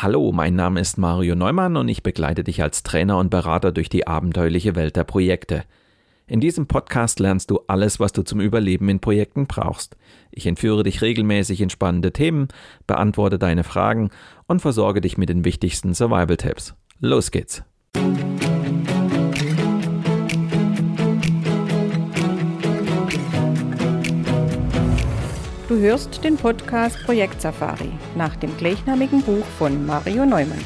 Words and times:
Hallo, 0.00 0.30
mein 0.30 0.54
Name 0.54 0.78
ist 0.78 0.96
Mario 0.96 1.34
Neumann 1.34 1.76
und 1.76 1.88
ich 1.88 2.04
begleite 2.04 2.44
dich 2.44 2.62
als 2.62 2.84
Trainer 2.84 3.18
und 3.18 3.30
Berater 3.30 3.72
durch 3.72 3.88
die 3.88 4.06
abenteuerliche 4.06 4.76
Welt 4.76 4.94
der 4.94 5.02
Projekte. 5.02 5.64
In 6.28 6.38
diesem 6.38 6.68
Podcast 6.68 7.18
lernst 7.18 7.50
du 7.50 7.62
alles, 7.66 7.98
was 7.98 8.12
du 8.12 8.22
zum 8.22 8.40
Überleben 8.40 8.88
in 8.88 9.00
Projekten 9.00 9.48
brauchst. 9.48 9.96
Ich 10.30 10.46
entführe 10.46 10.84
dich 10.84 11.02
regelmäßig 11.02 11.60
in 11.60 11.68
spannende 11.68 12.12
Themen, 12.12 12.46
beantworte 12.86 13.40
deine 13.40 13.64
Fragen 13.64 14.10
und 14.46 14.62
versorge 14.62 15.00
dich 15.00 15.18
mit 15.18 15.30
den 15.30 15.44
wichtigsten 15.44 15.94
Survival-Tipps. 15.94 16.76
Los 17.00 17.32
geht's! 17.32 17.64
Du 25.78 25.84
hörst 25.84 26.24
den 26.24 26.36
Podcast 26.36 26.98
Projekt 27.04 27.40
Safari 27.40 27.92
nach 28.16 28.34
dem 28.34 28.56
gleichnamigen 28.56 29.22
Buch 29.22 29.44
von 29.60 29.86
Mario 29.86 30.26
Neumann. 30.26 30.64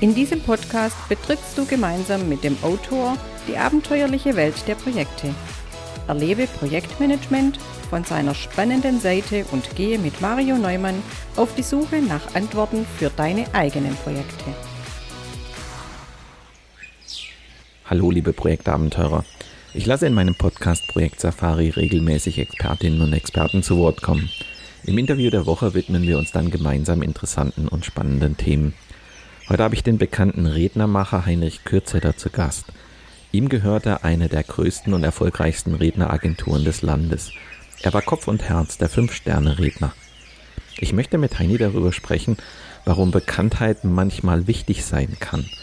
In 0.00 0.16
diesem 0.16 0.42
Podcast 0.42 0.96
betrittst 1.08 1.56
du 1.56 1.64
gemeinsam 1.64 2.28
mit 2.28 2.42
dem 2.42 2.56
Autor 2.64 3.16
die 3.46 3.56
abenteuerliche 3.56 4.34
Welt 4.34 4.66
der 4.66 4.74
Projekte. 4.74 5.32
Erlebe 6.08 6.48
Projektmanagement 6.48 7.58
von 7.88 8.02
seiner 8.02 8.34
spannenden 8.34 8.98
Seite 8.98 9.44
und 9.52 9.76
gehe 9.76 9.96
mit 9.96 10.20
Mario 10.20 10.56
Neumann 10.56 11.00
auf 11.36 11.54
die 11.54 11.62
Suche 11.62 12.02
nach 12.02 12.34
Antworten 12.34 12.86
für 12.98 13.10
deine 13.10 13.44
eigenen 13.54 13.94
Projekte. 13.94 14.46
Hallo 17.84 18.10
liebe 18.10 18.32
Projektabenteurer. 18.32 19.24
Ich 19.72 19.86
lasse 19.86 20.08
in 20.08 20.14
meinem 20.14 20.34
Podcast 20.34 20.88
Projekt 20.88 21.20
Safari 21.20 21.70
regelmäßig 21.70 22.40
Expertinnen 22.40 23.02
und 23.02 23.12
Experten 23.12 23.62
zu 23.62 23.78
Wort 23.78 24.02
kommen. 24.02 24.28
Im 24.82 24.98
Interview 24.98 25.30
der 25.30 25.46
Woche 25.46 25.74
widmen 25.74 26.02
wir 26.02 26.18
uns 26.18 26.32
dann 26.32 26.50
gemeinsam 26.50 27.02
interessanten 27.02 27.68
und 27.68 27.84
spannenden 27.84 28.36
Themen. 28.36 28.74
Heute 29.48 29.62
habe 29.62 29.76
ich 29.76 29.84
den 29.84 29.96
bekannten 29.96 30.46
Rednermacher 30.46 31.24
Heinrich 31.24 31.62
Kürzetter 31.62 32.16
zu 32.16 32.30
Gast. 32.30 32.64
Ihm 33.30 33.48
gehörte 33.48 34.02
eine 34.02 34.28
der 34.28 34.42
größten 34.42 34.92
und 34.92 35.04
erfolgreichsten 35.04 35.76
Redneragenturen 35.76 36.64
des 36.64 36.82
Landes. 36.82 37.30
Er 37.80 37.92
war 37.92 38.02
Kopf 38.02 38.26
und 38.26 38.42
Herz 38.42 38.76
der 38.76 38.88
Fünf-Sterne-Redner. 38.88 39.92
Ich 40.78 40.92
möchte 40.92 41.16
mit 41.16 41.38
Heini 41.38 41.58
darüber 41.58 41.92
sprechen, 41.92 42.38
warum 42.84 43.12
Bekanntheit 43.12 43.84
manchmal 43.84 44.48
wichtig 44.48 44.84
sein 44.84 45.16
kann– 45.20 45.46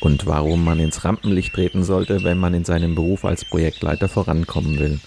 und 0.00 0.26
warum 0.26 0.64
man 0.64 0.80
ins 0.80 1.04
Rampenlicht 1.04 1.54
treten 1.54 1.84
sollte, 1.84 2.22
wenn 2.24 2.38
man 2.38 2.54
in 2.54 2.64
seinem 2.64 2.94
Beruf 2.94 3.24
als 3.24 3.44
Projektleiter 3.44 4.08
vorankommen 4.08 4.78
will. 4.78 5.00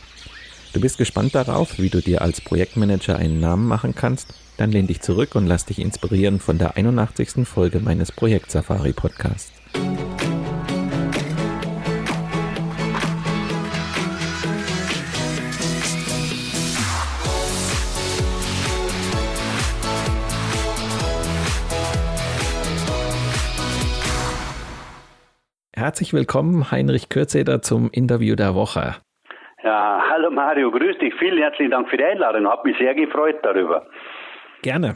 Du 0.74 0.80
bist 0.80 0.98
gespannt 0.98 1.36
darauf, 1.36 1.80
wie 1.80 1.90
du 1.90 2.02
dir 2.02 2.22
als 2.22 2.40
Projektmanager 2.40 3.18
einen 3.18 3.40
Namen 3.40 3.68
machen 3.68 3.94
kannst? 3.94 4.34
Dann 4.58 4.72
lehn 4.72 4.88
dich 4.88 5.02
zurück 5.02 5.36
und 5.36 5.48
lass 5.48 5.66
dich 5.66 5.80
inspirieren 5.80 6.40
von 6.40 6.58
der 6.58 6.78
81. 6.78 7.46
Folge 7.48 7.80
meines 7.80 8.12
Projekt 8.12 8.52
Safari 8.52 8.94
Podcasts. 8.94 9.52
Herzlich 25.82 26.14
willkommen, 26.14 26.70
Heinrich 26.70 27.10
Kürzeder, 27.10 27.64
zum 27.64 27.90
Interview 27.92 28.36
der 28.36 28.54
Woche. 28.54 28.98
Ja, 29.64 30.04
hallo 30.12 30.30
Mario, 30.30 30.70
grüß 30.70 31.00
dich. 31.00 31.16
Vielen 31.16 31.40
herzlichen 31.40 31.72
Dank 31.72 31.90
für 31.90 31.98
die 31.98 32.04
Einladung. 32.04 32.46
Hab 32.46 32.64
mich 32.64 32.78
sehr 32.78 32.94
gefreut 32.94 33.38
darüber. 33.42 33.88
Gerne. 34.62 34.94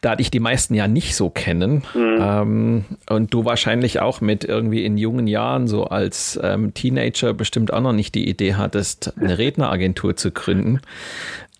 Da 0.00 0.16
dich 0.16 0.30
die 0.30 0.40
meisten 0.40 0.72
ja 0.72 0.88
nicht 0.88 1.14
so 1.14 1.28
kennen 1.28 1.82
mhm. 1.92 2.18
ähm, 2.18 2.84
und 3.10 3.34
du 3.34 3.44
wahrscheinlich 3.44 4.00
auch 4.00 4.22
mit 4.22 4.42
irgendwie 4.42 4.86
in 4.86 4.96
jungen 4.96 5.26
Jahren, 5.26 5.68
so 5.68 5.84
als 5.84 6.40
ähm, 6.42 6.72
Teenager, 6.72 7.34
bestimmt 7.34 7.70
auch 7.70 7.82
noch 7.82 7.92
nicht 7.92 8.14
die 8.14 8.26
Idee 8.26 8.54
hattest, 8.54 9.12
eine 9.20 9.36
Redneragentur 9.36 10.16
zu 10.16 10.30
gründen, 10.30 10.80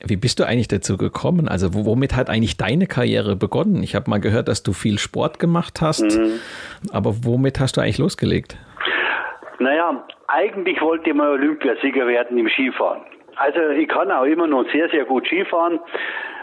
wie 0.02 0.16
bist 0.16 0.40
du 0.40 0.44
eigentlich 0.44 0.68
dazu 0.68 0.96
gekommen? 0.96 1.48
Also 1.48 1.74
womit 1.74 2.16
hat 2.16 2.28
eigentlich 2.28 2.56
deine 2.56 2.86
Karriere 2.86 3.36
begonnen? 3.36 3.82
Ich 3.82 3.94
habe 3.94 4.10
mal 4.10 4.20
gehört, 4.20 4.48
dass 4.48 4.62
du 4.62 4.72
viel 4.72 4.98
Sport 4.98 5.38
gemacht 5.38 5.80
hast, 5.80 6.02
mhm. 6.02 6.40
aber 6.92 7.24
womit 7.24 7.60
hast 7.60 7.76
du 7.76 7.80
eigentlich 7.80 7.98
losgelegt? 7.98 8.56
Naja, 9.58 10.04
eigentlich 10.26 10.80
wollte 10.80 11.10
ich 11.10 11.16
mal 11.16 11.30
Olympiasieger 11.30 12.06
werden 12.06 12.36
im 12.38 12.48
Skifahren. 12.48 13.02
Also 13.36 13.60
ich 13.70 13.88
kann 13.88 14.10
auch 14.10 14.24
immer 14.24 14.46
noch 14.46 14.64
sehr, 14.70 14.88
sehr 14.90 15.04
gut 15.04 15.26
Skifahren, 15.26 15.80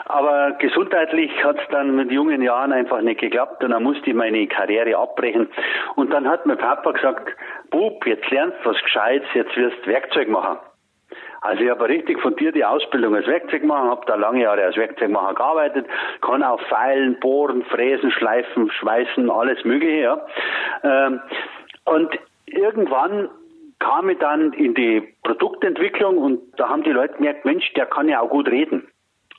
aber 0.05 0.53
gesundheitlich 0.59 1.31
hat 1.43 1.57
es 1.57 1.67
dann 1.69 1.95
mit 1.95 2.11
jungen 2.11 2.41
Jahren 2.41 2.73
einfach 2.73 3.01
nicht 3.01 3.21
geklappt 3.21 3.63
und 3.63 3.71
dann 3.71 3.83
musste 3.83 4.09
ich 4.09 4.15
meine 4.15 4.45
Karriere 4.47 4.97
abbrechen. 4.97 5.47
Und 5.95 6.11
dann 6.11 6.27
hat 6.27 6.45
mein 6.45 6.57
Papa 6.57 6.91
gesagt, 6.91 7.35
Bub, 7.69 8.05
jetzt 8.05 8.29
lernst 8.29 8.57
du 8.63 8.69
was 8.69 8.81
Gescheites, 8.81 9.27
jetzt 9.33 9.55
wirst 9.55 9.77
du 9.85 9.89
Werkzeug 9.89 10.27
machen. 10.29 10.57
Also 11.41 11.63
ich 11.63 11.69
habe 11.71 11.89
richtig 11.89 12.21
von 12.21 12.35
dir 12.35 12.51
die 12.51 12.63
Ausbildung 12.63 13.15
als 13.15 13.25
Werkzeugmacher, 13.25 13.89
habe 13.89 14.05
da 14.05 14.13
lange 14.13 14.43
Jahre 14.43 14.63
als 14.63 14.77
Werkzeugmacher 14.77 15.33
gearbeitet, 15.33 15.87
kann 16.21 16.43
auch 16.43 16.61
feilen, 16.61 17.19
bohren, 17.19 17.63
fräsen, 17.63 18.11
schleifen, 18.11 18.69
schweißen, 18.69 19.29
alles 19.31 19.65
mögliche. 19.65 20.01
Ja. 20.01 20.25
Ähm, 20.83 21.19
und 21.85 22.19
irgendwann 22.45 23.29
kam 23.79 24.09
ich 24.09 24.19
dann 24.19 24.53
in 24.53 24.75
die 24.75 25.15
Produktentwicklung 25.23 26.19
und 26.19 26.41
da 26.57 26.69
haben 26.69 26.83
die 26.83 26.91
Leute 26.91 27.15
gemerkt, 27.15 27.43
Mensch, 27.43 27.73
der 27.73 27.87
kann 27.87 28.07
ja 28.07 28.21
auch 28.21 28.29
gut 28.29 28.47
reden. 28.47 28.87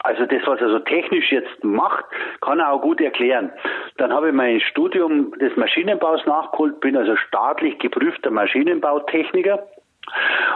Also 0.00 0.26
das, 0.26 0.44
was 0.44 0.60
er 0.60 0.70
so 0.70 0.80
technisch 0.80 1.30
jetzt 1.30 1.62
macht, 1.62 2.04
kann 2.40 2.58
er 2.58 2.72
auch 2.72 2.82
gut 2.82 3.00
erklären. 3.00 3.52
Dann 3.98 4.12
habe 4.12 4.30
ich 4.30 4.34
mein 4.34 4.60
Studium 4.60 5.38
des 5.38 5.56
Maschinenbaus 5.56 6.26
nachgeholt, 6.26 6.80
bin 6.80 6.96
also 6.96 7.14
staatlich 7.14 7.78
geprüfter 7.78 8.32
Maschinenbautechniker 8.32 9.64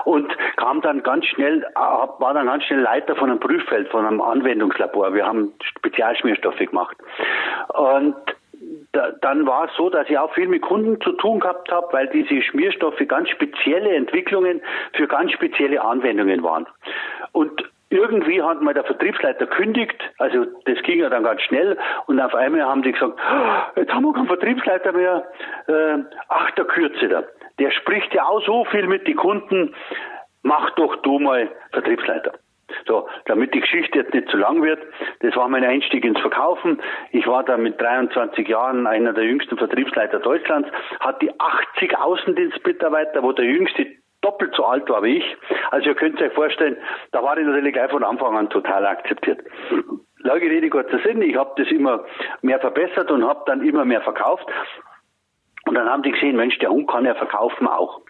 und 0.04 0.36
kam 0.56 0.80
dann 0.80 1.02
ganz 1.02 1.26
schnell, 1.26 1.66
war 1.74 2.34
dann 2.34 2.46
ganz 2.46 2.64
schnell 2.64 2.80
Leiter 2.80 3.16
von 3.16 3.30
einem 3.30 3.40
Prüffeld, 3.40 3.88
von 3.88 4.06
einem 4.06 4.20
Anwendungslabor. 4.20 5.14
Wir 5.14 5.26
haben 5.26 5.52
Spezialschmierstoffe 5.62 6.58
gemacht. 6.58 6.96
Und 7.68 8.16
da, 8.92 9.10
dann 9.20 9.46
war 9.46 9.66
es 9.66 9.70
so, 9.76 9.90
dass 9.90 10.08
ich 10.08 10.18
auch 10.18 10.32
viel 10.34 10.48
mit 10.48 10.62
Kunden 10.62 11.00
zu 11.00 11.12
tun 11.12 11.40
gehabt 11.40 11.70
habe, 11.70 11.92
weil 11.92 12.08
diese 12.08 12.42
Schmierstoffe 12.42 13.02
ganz 13.06 13.28
spezielle 13.28 13.94
Entwicklungen 13.94 14.62
für 14.92 15.06
ganz 15.06 15.32
spezielle 15.32 15.82
Anwendungen 15.82 16.42
waren. 16.42 16.66
Und 17.32 17.70
irgendwie 17.88 18.42
hat 18.42 18.62
mal 18.62 18.74
der 18.74 18.84
Vertriebsleiter 18.84 19.46
kündigt, 19.46 19.96
also 20.18 20.44
das 20.64 20.82
ging 20.82 20.98
ja 20.98 21.08
dann 21.08 21.22
ganz 21.22 21.40
schnell 21.42 21.78
und 22.06 22.18
auf 22.20 22.34
einmal 22.34 22.62
haben 22.62 22.82
die 22.82 22.90
gesagt, 22.90 23.14
oh, 23.16 23.80
jetzt 23.80 23.92
haben 23.92 24.04
wir 24.04 24.12
keinen 24.12 24.26
Vertriebsleiter 24.26 24.92
mehr, 24.92 25.24
äh, 25.68 25.98
ach 26.28 26.50
der 26.52 26.64
Kürze 26.64 27.08
da 27.08 27.22
der 27.58 27.70
spricht 27.70 28.14
ja 28.14 28.26
auch 28.26 28.44
so 28.44 28.64
viel 28.64 28.86
mit 28.86 29.06
den 29.06 29.16
Kunden, 29.16 29.74
mach 30.42 30.70
doch 30.70 30.96
du 30.96 31.18
mal 31.18 31.50
Vertriebsleiter. 31.72 32.34
So, 32.86 33.08
damit 33.26 33.54
die 33.54 33.60
Geschichte 33.60 33.98
jetzt 33.98 34.12
nicht 34.12 34.28
zu 34.28 34.36
lang 34.36 34.62
wird, 34.62 34.80
das 35.20 35.36
war 35.36 35.48
mein 35.48 35.64
Einstieg 35.64 36.04
ins 36.04 36.20
Verkaufen. 36.20 36.82
Ich 37.12 37.26
war 37.26 37.44
da 37.44 37.56
mit 37.56 37.80
23 37.80 38.46
Jahren 38.48 38.86
einer 38.86 39.12
der 39.12 39.24
jüngsten 39.24 39.56
Vertriebsleiter 39.56 40.18
Deutschlands, 40.18 40.68
hatte 40.98 41.32
80 41.38 41.96
Außendienstmitarbeiter, 41.96 43.22
wo 43.22 43.32
der 43.32 43.44
jüngste 43.44 43.86
doppelt 44.20 44.54
so 44.56 44.64
alt 44.64 44.88
war 44.88 45.02
wie 45.04 45.18
ich. 45.18 45.36
Also 45.70 45.90
ihr 45.90 45.94
könnt 45.94 46.20
euch 46.20 46.32
vorstellen, 46.32 46.76
da 47.12 47.22
war 47.22 47.38
ich 47.38 47.46
natürlich 47.46 47.72
gleich 47.72 47.90
von 47.90 48.02
Anfang 48.02 48.36
an 48.36 48.50
total 48.50 48.84
akzeptiert. 48.86 49.40
Lange 50.18 50.42
Rede, 50.42 50.68
kurzer 50.68 50.98
Sinn, 51.00 51.22
ich 51.22 51.36
habe 51.36 51.52
das 51.56 51.70
immer 51.70 52.04
mehr 52.42 52.58
verbessert 52.58 53.10
und 53.12 53.24
habe 53.24 53.42
dann 53.46 53.62
immer 53.62 53.84
mehr 53.84 54.00
verkauft. 54.00 54.46
Und 55.66 55.74
dann 55.74 55.88
haben 55.88 56.02
die 56.02 56.12
gesehen, 56.12 56.36
Mensch, 56.36 56.58
der 56.58 56.70
Hund 56.70 56.88
kann 56.88 57.04
ja 57.04 57.14
verkaufen 57.14 57.66
auch. 57.66 58.00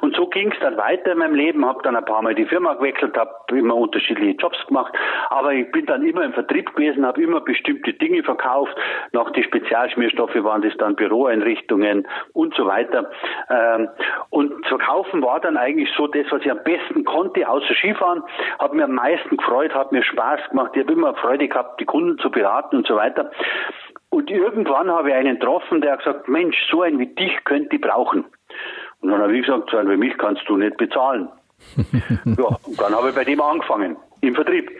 Und 0.00 0.16
so 0.16 0.26
ging 0.26 0.52
es 0.52 0.58
dann 0.60 0.76
weiter 0.76 1.12
in 1.12 1.18
meinem 1.18 1.34
Leben, 1.34 1.64
habe 1.64 1.80
dann 1.82 1.96
ein 1.96 2.04
paar 2.04 2.22
Mal 2.22 2.34
die 2.34 2.44
Firma 2.44 2.74
gewechselt, 2.74 3.16
habe 3.16 3.30
immer 3.56 3.76
unterschiedliche 3.76 4.36
Jobs 4.36 4.58
gemacht, 4.66 4.92
aber 5.30 5.52
ich 5.52 5.70
bin 5.70 5.86
dann 5.86 6.04
immer 6.04 6.24
im 6.24 6.32
Vertrieb 6.32 6.74
gewesen, 6.74 7.06
habe 7.06 7.22
immer 7.22 7.40
bestimmte 7.40 7.92
Dinge 7.92 8.22
verkauft. 8.24 8.76
Nach 9.12 9.30
die 9.30 9.44
Spezialschmierstoffe 9.44 10.42
waren 10.42 10.62
das 10.62 10.76
dann 10.76 10.96
Büroeinrichtungen 10.96 12.06
und 12.32 12.54
so 12.54 12.66
weiter. 12.66 13.10
Ähm, 13.48 13.88
und 14.30 14.66
verkaufen 14.66 15.22
war 15.22 15.40
dann 15.40 15.56
eigentlich 15.56 15.90
so 15.96 16.08
das, 16.08 16.26
was 16.30 16.42
ich 16.42 16.50
am 16.50 16.62
besten 16.64 17.04
konnte, 17.04 17.48
außer 17.48 17.74
Skifahren, 17.74 18.24
habe 18.58 18.76
mir 18.76 18.84
am 18.84 18.94
meisten 18.94 19.36
gefreut, 19.36 19.72
hat 19.72 19.92
mir 19.92 20.02
Spaß 20.02 20.50
gemacht, 20.50 20.72
ich 20.74 20.82
habe 20.82 20.92
immer 20.92 21.14
Freude 21.14 21.48
gehabt, 21.48 21.80
die 21.80 21.84
Kunden 21.84 22.18
zu 22.18 22.30
beraten 22.30 22.76
und 22.76 22.86
so 22.86 22.96
weiter. 22.96 23.30
Und 24.14 24.30
irgendwann 24.30 24.88
habe 24.88 25.08
ich 25.08 25.14
einen 25.16 25.40
getroffen, 25.40 25.80
der 25.80 25.94
hat 25.94 26.04
gesagt, 26.04 26.28
Mensch, 26.28 26.56
so 26.70 26.82
ein 26.82 27.00
wie 27.00 27.06
dich 27.06 27.32
könnte 27.42 27.74
ich 27.74 27.82
brauchen. 27.82 28.24
Und 29.00 29.10
dann 29.10 29.20
habe 29.20 29.36
ich 29.36 29.44
gesagt, 29.44 29.70
so 29.70 29.76
ein 29.76 29.90
wie 29.90 29.96
mich 29.96 30.16
kannst 30.16 30.48
du 30.48 30.56
nicht 30.56 30.76
bezahlen. 30.76 31.28
ja, 32.24 32.44
und 32.62 32.80
dann 32.80 32.94
habe 32.94 33.08
ich 33.08 33.14
bei 33.16 33.24
dem 33.24 33.40
angefangen, 33.40 33.96
im 34.20 34.36
Vertrieb. 34.36 34.70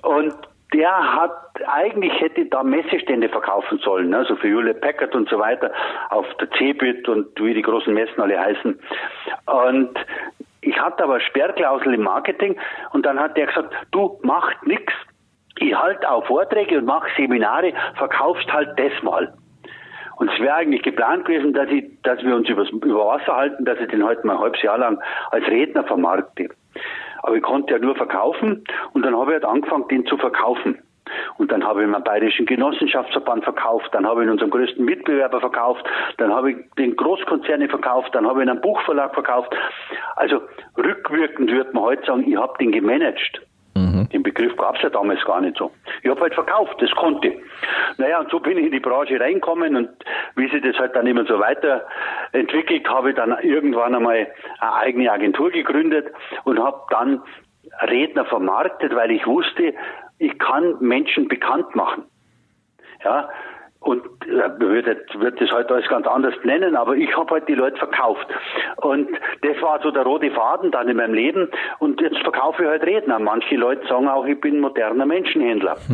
Und 0.00 0.34
der 0.72 0.90
hat, 0.90 1.32
eigentlich 1.66 2.18
hätte 2.18 2.46
da 2.46 2.62
Messestände 2.62 3.28
verkaufen 3.28 3.78
sollen, 3.84 4.14
also 4.14 4.36
für 4.36 4.48
Hewlett 4.48 4.80
Packard 4.80 5.14
und 5.14 5.28
so 5.28 5.38
weiter, 5.38 5.70
auf 6.08 6.24
der 6.40 6.48
Cebit 6.52 7.06
und 7.10 7.28
wie 7.42 7.52
die 7.52 7.60
großen 7.60 7.92
Messen 7.92 8.22
alle 8.22 8.40
heißen. 8.40 8.80
Und 9.48 9.98
ich 10.62 10.80
hatte 10.80 11.04
aber 11.04 11.20
Sperrklausel 11.20 11.92
im 11.92 12.04
Marketing 12.04 12.56
und 12.94 13.04
dann 13.04 13.20
hat 13.20 13.36
der 13.36 13.48
gesagt, 13.48 13.74
du 13.90 14.18
macht 14.22 14.66
nix, 14.66 14.94
ich 15.58 15.74
halte 15.74 16.10
auch 16.10 16.26
Vorträge 16.26 16.78
und 16.78 16.86
mache 16.86 17.08
Seminare, 17.16 17.72
verkaufst 17.94 18.52
halt 18.52 18.78
das 18.78 19.02
mal. 19.02 19.32
Und 20.16 20.30
es 20.32 20.38
wäre 20.40 20.54
eigentlich 20.54 20.82
geplant 20.82 21.24
gewesen, 21.24 21.52
dass, 21.52 21.68
ich, 21.68 21.84
dass 22.02 22.22
wir 22.22 22.36
uns 22.36 22.48
übers, 22.48 22.70
über 22.70 23.06
Wasser 23.06 23.34
halten, 23.34 23.64
dass 23.64 23.78
ich 23.80 23.88
den 23.88 24.04
heute 24.04 24.26
mal 24.26 24.34
ein 24.34 24.40
halbes 24.40 24.62
Jahr 24.62 24.78
lang 24.78 25.02
als 25.30 25.46
Redner 25.46 25.84
vermarkte. 25.84 26.48
Aber 27.22 27.36
ich 27.36 27.42
konnte 27.42 27.72
ja 27.72 27.78
nur 27.78 27.94
verkaufen 27.94 28.64
und 28.92 29.04
dann 29.04 29.16
habe 29.16 29.32
ich 29.32 29.34
halt 29.34 29.44
angefangen, 29.44 29.88
den 29.88 30.06
zu 30.06 30.16
verkaufen. 30.16 30.78
Und 31.36 31.50
dann 31.50 31.64
habe 31.64 31.82
ich 31.82 31.88
meinen 31.88 32.04
Bayerischen 32.04 32.46
Genossenschaftsverband 32.46 33.44
verkauft, 33.44 33.88
dann 33.92 34.06
habe 34.06 34.24
ich 34.24 34.30
unseren 34.30 34.50
größten 34.50 34.84
Mitbewerber 34.84 35.40
verkauft, 35.40 35.84
dann 36.16 36.32
habe 36.32 36.52
ich 36.52 36.56
den 36.78 36.96
Großkonzerne 36.96 37.68
verkauft, 37.68 38.14
dann 38.14 38.26
habe 38.26 38.42
ich 38.42 38.48
einen 38.48 38.60
Buchverlag 38.60 39.12
verkauft. 39.12 39.54
Also 40.16 40.40
rückwirkend 40.78 41.50
würde 41.50 41.70
man 41.72 41.82
heute 41.82 42.06
sagen, 42.06 42.30
ich 42.30 42.36
habe 42.36 42.56
den 42.58 42.72
gemanagt. 42.72 43.42
Den 44.12 44.22
Begriff 44.22 44.56
gab 44.56 44.76
es 44.76 44.82
ja 44.82 44.90
damals 44.90 45.24
gar 45.24 45.40
nicht 45.40 45.56
so. 45.56 45.70
Ich 46.02 46.10
habe 46.10 46.20
halt 46.20 46.34
verkauft, 46.34 46.80
das 46.80 46.90
konnte. 46.92 47.32
Naja, 47.96 48.20
und 48.20 48.30
so 48.30 48.40
bin 48.40 48.58
ich 48.58 48.66
in 48.66 48.72
die 48.72 48.80
Branche 48.80 49.18
reinkommen 49.18 49.76
und 49.76 49.88
wie 50.36 50.48
sich 50.48 50.62
das 50.62 50.76
halt 50.78 50.94
dann 50.94 51.06
immer 51.06 51.24
so 51.24 51.38
weiterentwickelt, 51.38 52.88
habe 52.88 53.10
ich 53.10 53.16
dann 53.16 53.36
irgendwann 53.42 53.94
einmal 53.94 54.28
eine 54.60 54.74
eigene 54.74 55.10
Agentur 55.10 55.50
gegründet 55.50 56.12
und 56.44 56.62
habe 56.62 56.82
dann 56.90 57.22
Redner 57.80 58.24
vermarktet, 58.24 58.94
weil 58.94 59.10
ich 59.10 59.26
wusste, 59.26 59.74
ich 60.18 60.38
kann 60.38 60.76
Menschen 60.80 61.28
bekannt 61.28 61.74
machen. 61.74 62.04
Ja, 63.04 63.28
und 63.82 64.02
äh, 64.26 64.60
würde 64.60 65.04
wird 65.18 65.40
das 65.40 65.50
heute 65.50 65.74
alles 65.74 65.88
ganz 65.88 66.06
anders 66.06 66.34
nennen, 66.44 66.76
aber 66.76 66.96
ich 66.96 67.14
habe 67.16 67.34
halt 67.34 67.48
die 67.48 67.54
Leute 67.54 67.76
verkauft. 67.76 68.26
Und 68.76 69.08
das 69.42 69.60
war 69.60 69.80
so 69.82 69.90
der 69.90 70.04
rote 70.04 70.30
Faden 70.30 70.70
dann 70.70 70.88
in 70.88 70.96
meinem 70.96 71.14
Leben. 71.14 71.48
Und 71.78 72.00
jetzt 72.00 72.18
verkaufe 72.18 72.62
ich 72.62 72.68
halt 72.68 72.84
Redner. 72.84 73.18
Manche 73.18 73.56
Leute 73.56 73.86
sagen 73.88 74.08
auch, 74.08 74.24
ich 74.24 74.40
bin 74.40 74.60
moderner 74.60 75.06
Menschenhändler. 75.06 75.76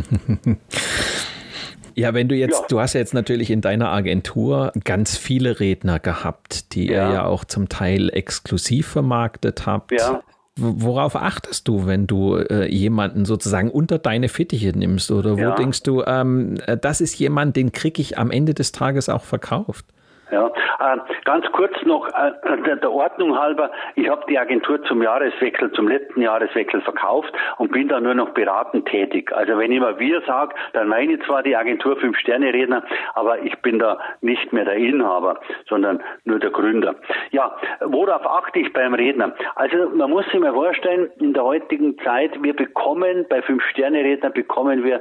Ja, 1.95 2.15
wenn 2.15 2.29
du 2.29 2.37
jetzt, 2.37 2.61
ja. 2.61 2.67
du 2.69 2.79
hast 2.79 2.93
ja 2.93 3.01
jetzt 3.01 3.13
natürlich 3.13 3.51
in 3.51 3.61
deiner 3.61 3.91
Agentur 3.91 4.73
ganz 4.85 5.17
viele 5.17 5.59
Redner 5.59 5.99
gehabt, 5.99 6.73
die 6.77 6.87
ja. 6.87 7.09
ihr 7.09 7.15
ja 7.15 7.25
auch 7.25 7.45
zum 7.45 7.69
Teil 7.69 8.09
exklusiv 8.11 8.87
vermarktet 8.87 9.67
habt. 9.67 9.91
Ja. 9.91 10.23
Worauf 10.61 11.15
achtest 11.15 11.69
du, 11.69 11.87
wenn 11.87 12.07
du 12.07 12.37
äh, 12.37 12.69
jemanden 12.73 13.25
sozusagen 13.25 13.71
unter 13.71 13.99
deine 13.99 14.29
Fittiche 14.29 14.77
nimmst? 14.77 15.11
Oder 15.11 15.37
wo 15.37 15.41
ja. 15.41 15.55
denkst 15.55 15.85
du, 15.85 16.03
ähm, 16.05 16.57
äh, 16.67 16.77
das 16.77 17.01
ist 17.01 17.19
jemand, 17.19 17.57
den 17.57 17.71
kriege 17.73 18.03
ich 18.03 18.19
am 18.19 18.31
Ende 18.31 18.55
des 18.55 18.73
Tages 18.73 19.09
auch 19.09 19.23
verkauft? 19.23 19.87
Ja, 20.31 20.47
äh, 20.47 20.99
ganz 21.25 21.51
kurz 21.53 21.73
noch 21.85 22.07
äh, 22.09 22.33
der, 22.65 22.77
der, 22.77 22.93
Ordnung 22.93 23.39
halber, 23.39 23.71
ich 23.95 24.09
habe 24.11 24.25
die 24.29 24.39
Agentur 24.39 24.83
zum 24.85 25.03
Jahreswechsel, 25.03 25.73
zum 25.73 25.89
letzten 25.89 26.21
Jahreswechsel 26.21 26.83
verkauft 26.83 27.33
und 27.57 27.73
bin 27.73 27.89
da 27.89 27.99
nur 28.01 28.15
noch 28.15 28.31
beratend 28.31 28.87
tätig. 28.87 29.33
Also 29.33 29.57
wenn 29.57 29.73
ich 29.73 29.81
mal 29.81 29.99
wir 29.99 30.21
sage, 30.27 30.55
dann 30.75 30.89
meine 30.89 31.15
ich 31.15 31.23
zwar 31.23 31.43
die 31.43 31.57
Agentur 31.57 31.97
Fünf 31.97 32.19
Sterne 32.19 32.53
Redner, 32.53 32.83
aber 33.15 33.41
ich 33.43 33.57
bin 33.61 33.79
da 33.79 33.99
nicht 34.21 34.53
mehr 34.53 34.67
der 34.67 34.75
Inhaber, 34.75 35.41
sondern 35.67 36.03
nur 36.25 36.39
der 36.39 36.51
Gründer. 36.51 36.97
Ja, 37.31 37.57
worauf 37.81 38.27
achte 38.27 38.59
ich 38.59 38.73
beim 38.73 38.95
Redner? 38.95 39.35
Also 39.55 39.91
man 39.95 40.11
muss 40.11 40.27
sich 40.27 40.41
mal 40.41 40.53
vorstellen, 40.53 41.11
in 41.21 41.33
der 41.33 41.45
heutigen 41.45 41.99
Zeit, 42.01 42.43
wir 42.43 42.55
bekommen 42.55 43.25
bei 43.31 43.41
Fünf 43.41 43.65
Sterne 43.65 44.01
Redner 44.05 44.31
bekommen 44.31 44.85
wir 44.85 45.01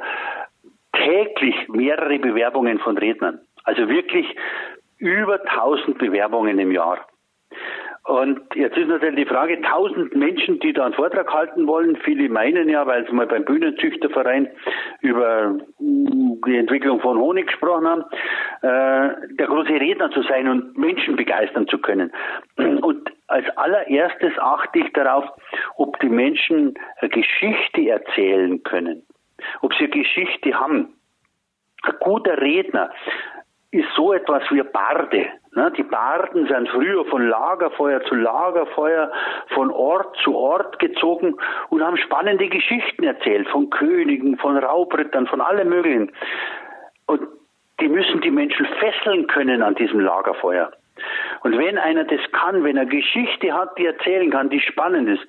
täglich 0.94 1.68
mehrere 1.68 2.18
Bewerbungen 2.20 2.80
von 2.80 2.98
Rednern. 2.98 3.42
Also 3.64 3.90
wirklich 3.90 4.36
über 4.98 5.42
1000 5.42 5.98
Bewerbungen 5.98 6.60
im 6.60 6.72
Jahr. 6.72 7.06
Und 8.08 8.40
jetzt 8.56 8.78
ist 8.78 8.88
natürlich 8.88 9.28
die 9.28 9.34
Frage, 9.34 9.58
1000 9.58 10.16
Menschen, 10.16 10.62
die 10.62 10.72
da 10.72 10.86
einen 10.86 10.94
Vortrag 10.94 11.34
halten 11.34 11.68
wollen. 11.68 11.98
Viele 11.98 12.30
meinen 12.30 12.70
ja, 12.70 12.88
weil 12.88 13.06
sie 13.06 13.14
mal 13.14 13.28
beim 13.28 13.44
Bühnenzüchterverein 13.44 14.48
über 15.02 15.58
die 15.78 16.56
Entwicklung 16.56 17.02
von 17.02 17.18
Honig 17.18 17.48
gesprochen 17.48 17.86
haben, 17.86 18.04
äh, 18.62 19.36
der 19.36 19.48
große 19.48 19.74
Redner 19.74 20.10
zu 20.12 20.24
sein 20.24 20.48
und 20.48 20.78
Menschen 20.78 21.18
begeistern 21.18 21.68
zu 21.68 21.80
können. 21.80 22.14
Und 22.56 23.12
als 23.28 23.46
allererstes 23.58 24.32
achte 24.40 24.80
ich 24.80 24.94
darauf, 24.94 25.26
ob 25.76 26.00
die 26.00 26.10
Menschen 26.10 26.76
Geschichte 27.02 27.90
erzählen 27.90 28.64
können, 28.64 29.06
ob 29.62 29.74
sie 29.74 29.90
Geschichte 29.90 30.58
haben. 30.58 30.94
Ein 31.84 31.94
guter 32.00 32.42
Redner 32.42 32.90
ist 33.72 33.88
so 33.96 34.14
etwas 34.14 34.44
wie 34.50 34.64
Barde. 34.64 35.28
Ne? 35.52 35.72
Die 35.76 35.84
Barden 35.84 36.48
sind 36.48 36.70
früher 36.70 37.06
von 37.06 37.28
Lagerfeuer 37.28 38.02
zu 38.04 38.16
Lagerfeuer, 38.16 39.12
von 39.50 39.72
Ort 39.72 40.16
zu 40.24 40.36
Ort 40.36 40.80
gezogen 40.80 41.36
und 41.70 41.84
haben 41.84 41.98
spannende 41.98 42.48
Geschichten 42.48 43.04
erzählt, 43.04 43.48
von 43.50 43.70
Königen, 43.70 44.38
von 44.38 44.58
Raubrittern, 44.58 45.28
von 45.28 45.42
allem 45.42 45.70
Möglichen. 45.70 46.12
Und 47.08 47.28
die 47.80 47.90
müssen 47.90 48.22
die 48.22 48.32
Menschen 48.32 48.66
fesseln 48.80 49.28
können 49.28 49.62
an 49.62 49.76
diesem 49.76 50.00
Lagerfeuer. 50.00 50.72
Und 51.42 51.58
wenn 51.58 51.78
einer 51.78 52.06
das 52.06 52.22
kann, 52.32 52.64
wenn 52.64 52.78
er 52.78 52.86
Geschichte 52.86 53.54
hat, 53.54 53.78
die 53.78 53.86
erzählen 53.86 54.32
kann, 54.32 54.50
die 54.50 54.62
spannend 54.62 55.10
ist, 55.10 55.28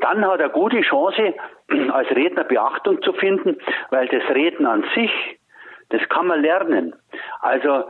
dann 0.00 0.26
hat 0.26 0.40
er 0.40 0.48
gute 0.48 0.80
Chance, 0.80 1.34
als 1.92 2.10
Redner 2.10 2.44
Beachtung 2.44 3.02
zu 3.02 3.12
finden, 3.12 3.58
weil 3.90 4.08
das 4.08 4.22
Reden 4.34 4.66
an 4.66 4.84
sich 4.94 5.10
das 5.90 6.08
kann 6.08 6.26
man 6.26 6.42
lernen. 6.42 6.94
Also 7.40 7.84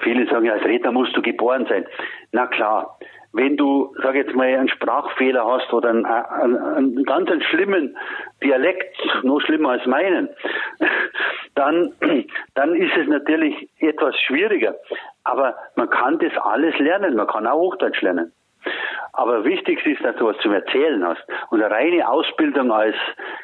viele 0.00 0.28
sagen 0.28 0.46
ja, 0.46 0.54
als 0.54 0.64
Redner 0.64 0.92
musst 0.92 1.16
du 1.16 1.22
geboren 1.22 1.66
sein. 1.68 1.86
Na 2.32 2.46
klar, 2.46 2.98
wenn 3.32 3.56
du, 3.56 3.94
sag 4.02 4.14
jetzt 4.14 4.34
mal, 4.34 4.46
einen 4.46 4.68
Sprachfehler 4.68 5.44
hast 5.46 5.72
oder 5.72 5.90
einen, 5.90 6.04
einen, 6.04 6.56
einen 6.56 7.04
ganz 7.04 7.30
einen 7.30 7.42
schlimmen 7.42 7.96
Dialekt, 8.42 8.96
noch 9.22 9.40
schlimmer 9.40 9.70
als 9.70 9.86
meinen, 9.86 10.28
dann, 11.54 11.92
dann 12.54 12.74
ist 12.74 12.96
es 12.96 13.06
natürlich 13.06 13.70
etwas 13.78 14.18
schwieriger. 14.20 14.74
Aber 15.22 15.54
man 15.76 15.90
kann 15.90 16.18
das 16.18 16.36
alles 16.38 16.76
lernen. 16.78 17.14
Man 17.14 17.26
kann 17.26 17.46
auch 17.46 17.58
Hochdeutsch 17.58 18.00
lernen. 18.02 18.32
Aber 19.12 19.44
wichtig 19.44 19.84
ist, 19.86 20.02
dass 20.04 20.16
du 20.16 20.26
was 20.26 20.36
zum 20.38 20.52
Erzählen 20.52 21.04
hast. 21.04 21.22
Und 21.50 21.62
eine 21.62 21.70
reine 21.72 22.08
Ausbildung 22.08 22.72
als, 22.72 22.96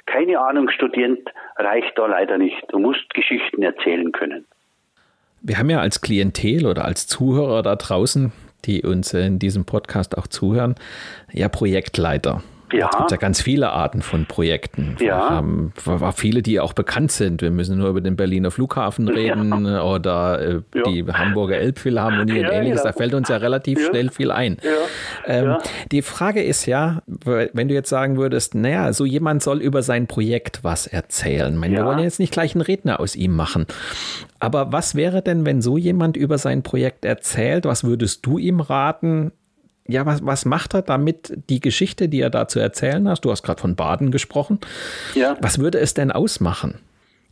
keine 0.06 0.40
Ahnung, 0.40 0.68
Student 0.70 1.20
reicht 1.56 1.98
da 1.98 2.06
leider 2.06 2.38
nicht. 2.38 2.62
Du 2.68 2.78
musst 2.78 3.12
Geschichten 3.14 3.62
erzählen 3.62 4.12
können. 4.12 4.46
Wir 5.42 5.58
haben 5.58 5.70
ja 5.70 5.80
als 5.80 6.00
Klientel 6.00 6.66
oder 6.66 6.84
als 6.84 7.06
Zuhörer 7.06 7.62
da 7.62 7.76
draußen, 7.76 8.32
die 8.64 8.82
uns 8.82 9.12
in 9.12 9.38
diesem 9.38 9.64
Podcast 9.64 10.16
auch 10.18 10.26
zuhören, 10.26 10.74
ja 11.32 11.48
Projektleiter. 11.48 12.42
Ja. 12.72 12.90
Es 12.92 12.98
gibt 12.98 13.10
ja 13.10 13.16
ganz 13.16 13.40
viele 13.40 13.70
Arten 13.70 14.02
von 14.02 14.26
Projekten. 14.26 14.96
Ja. 14.98 15.06
Wir 15.06 15.30
haben 15.30 15.72
viele, 16.14 16.42
die 16.42 16.58
auch 16.60 16.72
bekannt 16.72 17.12
sind. 17.12 17.42
Wir 17.42 17.50
müssen 17.50 17.78
nur 17.78 17.88
über 17.88 18.00
den 18.00 18.16
Berliner 18.16 18.50
Flughafen 18.50 19.08
reden 19.08 19.66
ja. 19.66 19.82
oder 19.84 20.40
äh, 20.40 20.62
ja. 20.74 20.82
die 20.86 21.04
Hamburger 21.04 21.56
Elbphilharmonie 21.56 22.40
und 22.40 22.46
ähnliches. 22.46 22.82
Da 22.82 22.92
fällt 22.92 23.14
uns 23.14 23.28
ja 23.28 23.36
relativ 23.36 23.84
schnell 23.86 24.10
viel 24.10 24.30
ein. 24.30 24.58
Ähm, 25.26 25.56
die 25.92 26.02
Frage 26.02 26.42
ist 26.42 26.66
ja, 26.66 27.02
wenn 27.06 27.68
du 27.68 27.74
jetzt 27.74 27.88
sagen 27.88 28.16
würdest, 28.16 28.54
naja, 28.54 28.92
so 28.92 29.04
jemand 29.04 29.42
soll 29.42 29.60
über 29.60 29.82
sein 29.82 30.06
Projekt 30.06 30.64
was 30.64 30.86
erzählen. 30.86 31.56
Meine, 31.56 31.76
Wir 31.76 31.84
wollen 31.84 32.00
jetzt 32.00 32.18
nicht 32.18 32.32
gleich 32.32 32.54
einen 32.54 32.62
Redner 32.62 33.00
aus 33.00 33.16
ihm 33.16 33.34
machen. 33.34 33.66
Aber 34.38 34.72
was 34.72 34.94
wäre 34.94 35.22
denn, 35.22 35.46
wenn 35.46 35.62
so 35.62 35.76
jemand 35.76 36.16
über 36.16 36.38
sein 36.38 36.62
Projekt 36.62 37.04
erzählt? 37.04 37.64
Was 37.64 37.84
würdest 37.84 38.26
du 38.26 38.38
ihm 38.38 38.60
raten? 38.60 39.32
Ja, 39.88 40.06
was, 40.06 40.24
was 40.24 40.44
macht 40.44 40.74
er 40.74 40.82
damit 40.82 41.32
die 41.48 41.60
Geschichte, 41.60 42.08
die 42.08 42.20
er 42.20 42.30
da 42.30 42.48
zu 42.48 42.60
erzählen 42.60 43.08
hast? 43.08 43.24
Du 43.24 43.30
hast 43.30 43.42
gerade 43.42 43.60
von 43.60 43.76
Baden 43.76 44.10
gesprochen. 44.10 44.60
Ja. 45.14 45.36
Was 45.40 45.58
würde 45.58 45.78
es 45.78 45.94
denn 45.94 46.10
ausmachen? 46.12 46.80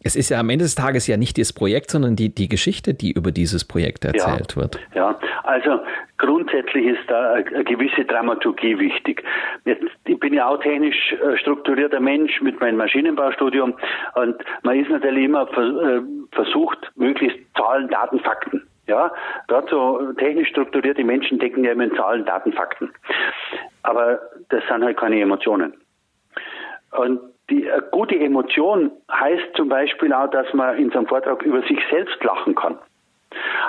Es 0.07 0.17
ist 0.17 0.29
ja 0.29 0.39
am 0.39 0.51
Ende 0.51 0.65
des 0.65 0.75
Tages 0.75 1.07
ja 1.07 1.17
nicht 1.17 1.39
das 1.39 1.55
Projekt, 1.55 1.91
sondern 1.91 2.15
die, 2.15 2.29
die 2.29 2.49
Geschichte, 2.49 2.93
die 2.93 3.13
über 3.13 3.33
dieses 3.33 3.65
Projekt 3.65 4.05
erzählt 4.05 4.53
ja, 4.55 4.57
wird. 4.57 4.79
Ja, 4.95 5.19
also 5.45 5.81
grundsätzlich 6.19 6.85
ist 6.85 7.09
da 7.09 7.33
eine 7.33 7.65
gewisse 7.65 8.05
Dramaturgie 8.05 8.79
wichtig. 8.79 9.25
Jetzt, 9.65 9.85
ich 10.05 10.21
bin 10.21 10.35
ja 10.35 10.47
auch 10.47 10.61
technisch 10.61 11.13
äh, 11.13 11.39
strukturierter 11.39 12.01
Mensch 12.01 12.43
mit 12.43 12.61
meinem 12.61 12.77
Maschinenbaustudium 12.77 13.75
und 14.15 14.37
man 14.63 14.79
ist 14.79 14.91
natürlich 14.91 15.25
immer 15.25 15.49
äh, 15.57 16.03
versucht, 16.33 16.93
möglichst 16.97 17.39
Zahlen, 17.57 17.89
Daten, 17.89 18.21
Fakten 18.21 18.63
ja, 18.87 19.13
dort 19.49 19.71
so 19.71 20.13
technisch 20.15 20.49
strukturierte 20.49 21.05
Menschen 21.05 21.39
decken 21.39 21.65
ja 21.65 21.73
immer 21.73 21.85
in 21.85 21.95
Zahlen, 21.95 22.25
Daten, 22.25 22.53
Fakten. 22.53 22.93
Aber 23.83 24.21
das 24.49 24.63
sind 24.69 24.85
halt 24.85 24.97
keine 24.97 25.21
Emotionen. 25.21 25.75
Und 26.91 27.21
die 27.51 27.69
gute 27.91 28.19
Emotion 28.19 28.91
heißt 29.11 29.57
zum 29.57 29.69
Beispiel 29.69 30.13
auch, 30.13 30.31
dass 30.31 30.53
man 30.55 30.77
in 30.79 30.91
so 30.91 30.99
einem 30.99 31.09
Vortrag 31.09 31.43
über 31.43 31.63
sich 31.63 31.79
selbst 31.91 32.23
lachen 32.23 32.55
kann. 32.55 32.79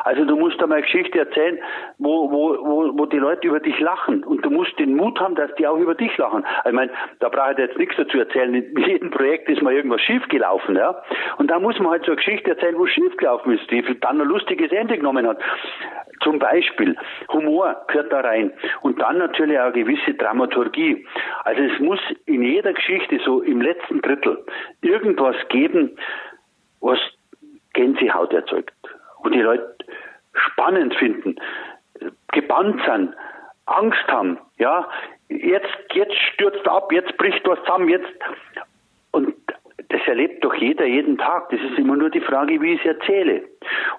Also 0.06 0.24
du 0.24 0.36
musst 0.36 0.62
da 0.62 0.68
mal 0.68 0.84
Geschichte 0.84 1.18
erzählen, 1.18 1.58
wo, 1.98 2.32
wo, 2.32 2.58
wo, 2.64 2.98
wo 2.98 3.06
die 3.08 3.18
Leute 3.18 3.48
über 3.48 3.60
dich 3.60 3.80
lachen. 3.80 4.24
Und 4.24 4.46
du 4.46 4.52
musst 4.52 4.78
den 4.78 4.96
Mut 4.96 5.20
haben, 5.20 5.34
dass 5.34 5.54
die 5.56 5.66
auch 5.66 5.78
über 5.78 5.96
dich 5.96 6.16
lachen. 6.18 6.46
Ich 6.64 6.72
meine, 6.72 6.92
da 7.20 7.30
brauche 7.30 7.54
ich 7.54 7.58
jetzt 7.58 7.78
nichts 7.80 7.96
dazu 7.98 8.20
erzählen. 8.20 8.54
In 8.54 8.84
jedem 8.84 9.10
Projekt 9.10 9.50
ist 9.50 9.64
mal 9.64 9.74
irgendwas 9.74 10.02
schiefgelaufen, 10.02 10.76
ja. 10.76 11.02
Und 11.40 11.50
da 11.50 11.60
muss 11.60 11.80
man 11.80 11.90
halt 11.90 12.06
so 12.06 12.12
eine 12.12 12.18
Geschichte 12.18 12.52
erzählen, 12.52 12.78
wo 12.78 12.86
schiefgelaufen 12.86 13.58
ist, 13.58 13.70
die 13.72 13.82
dann 14.00 14.22
ein 14.22 14.28
lustiges 14.28 14.72
Ende 14.72 14.96
genommen 14.96 15.28
hat. 15.28 15.40
Zum 16.22 16.38
Beispiel 16.38 16.96
Humor 17.34 17.84
gehört 17.88 18.14
da 18.14 18.22
rein 18.22 18.54
und 18.82 19.02
dann 19.02 19.18
natürlich 19.18 19.58
auch 19.58 19.66
eine 19.66 19.74
gewisse 19.74 20.14
Dramaturgie. 20.14 21.06
Also 21.44 21.64
es 21.64 21.80
muss 21.80 22.00
in 22.28 22.44
jeder 22.44 22.74
Geschichte 22.74 23.20
so 23.26 23.42
im 23.42 23.60
letzten 23.60 24.02
Drittel 24.02 24.46
irgendwas 24.82 25.36
geben, 25.50 25.98
was 26.80 27.00
Gänsehaut 27.74 28.32
erzeugt 28.32 28.74
und 29.26 29.34
die 29.34 29.42
Leute 29.42 29.76
spannend 30.34 30.96
finden, 30.96 31.36
gebannt 32.32 32.82
sind, 32.86 33.14
Angst 33.66 34.08
haben, 34.08 34.38
ja, 34.58 34.88
jetzt, 35.30 35.76
jetzt 35.94 36.16
stürzt 36.34 36.68
ab, 36.68 36.92
jetzt 36.92 37.18
bricht 37.18 37.48
was 37.48 37.60
zusammen, 37.64 37.90
jetzt, 37.90 38.12
und 39.12 39.34
das 39.90 40.02
erlebt 40.08 40.44
doch 40.44 40.54
jeder 40.56 40.86
jeden 40.86 41.18
Tag. 41.18 41.50
Das 41.50 41.60
ist 41.62 41.78
immer 41.78 41.96
nur 41.96 42.10
die 42.10 42.22
Frage, 42.22 42.60
wie 42.62 42.74
ich 42.74 42.80
es 42.82 42.98
erzähle. 42.98 43.44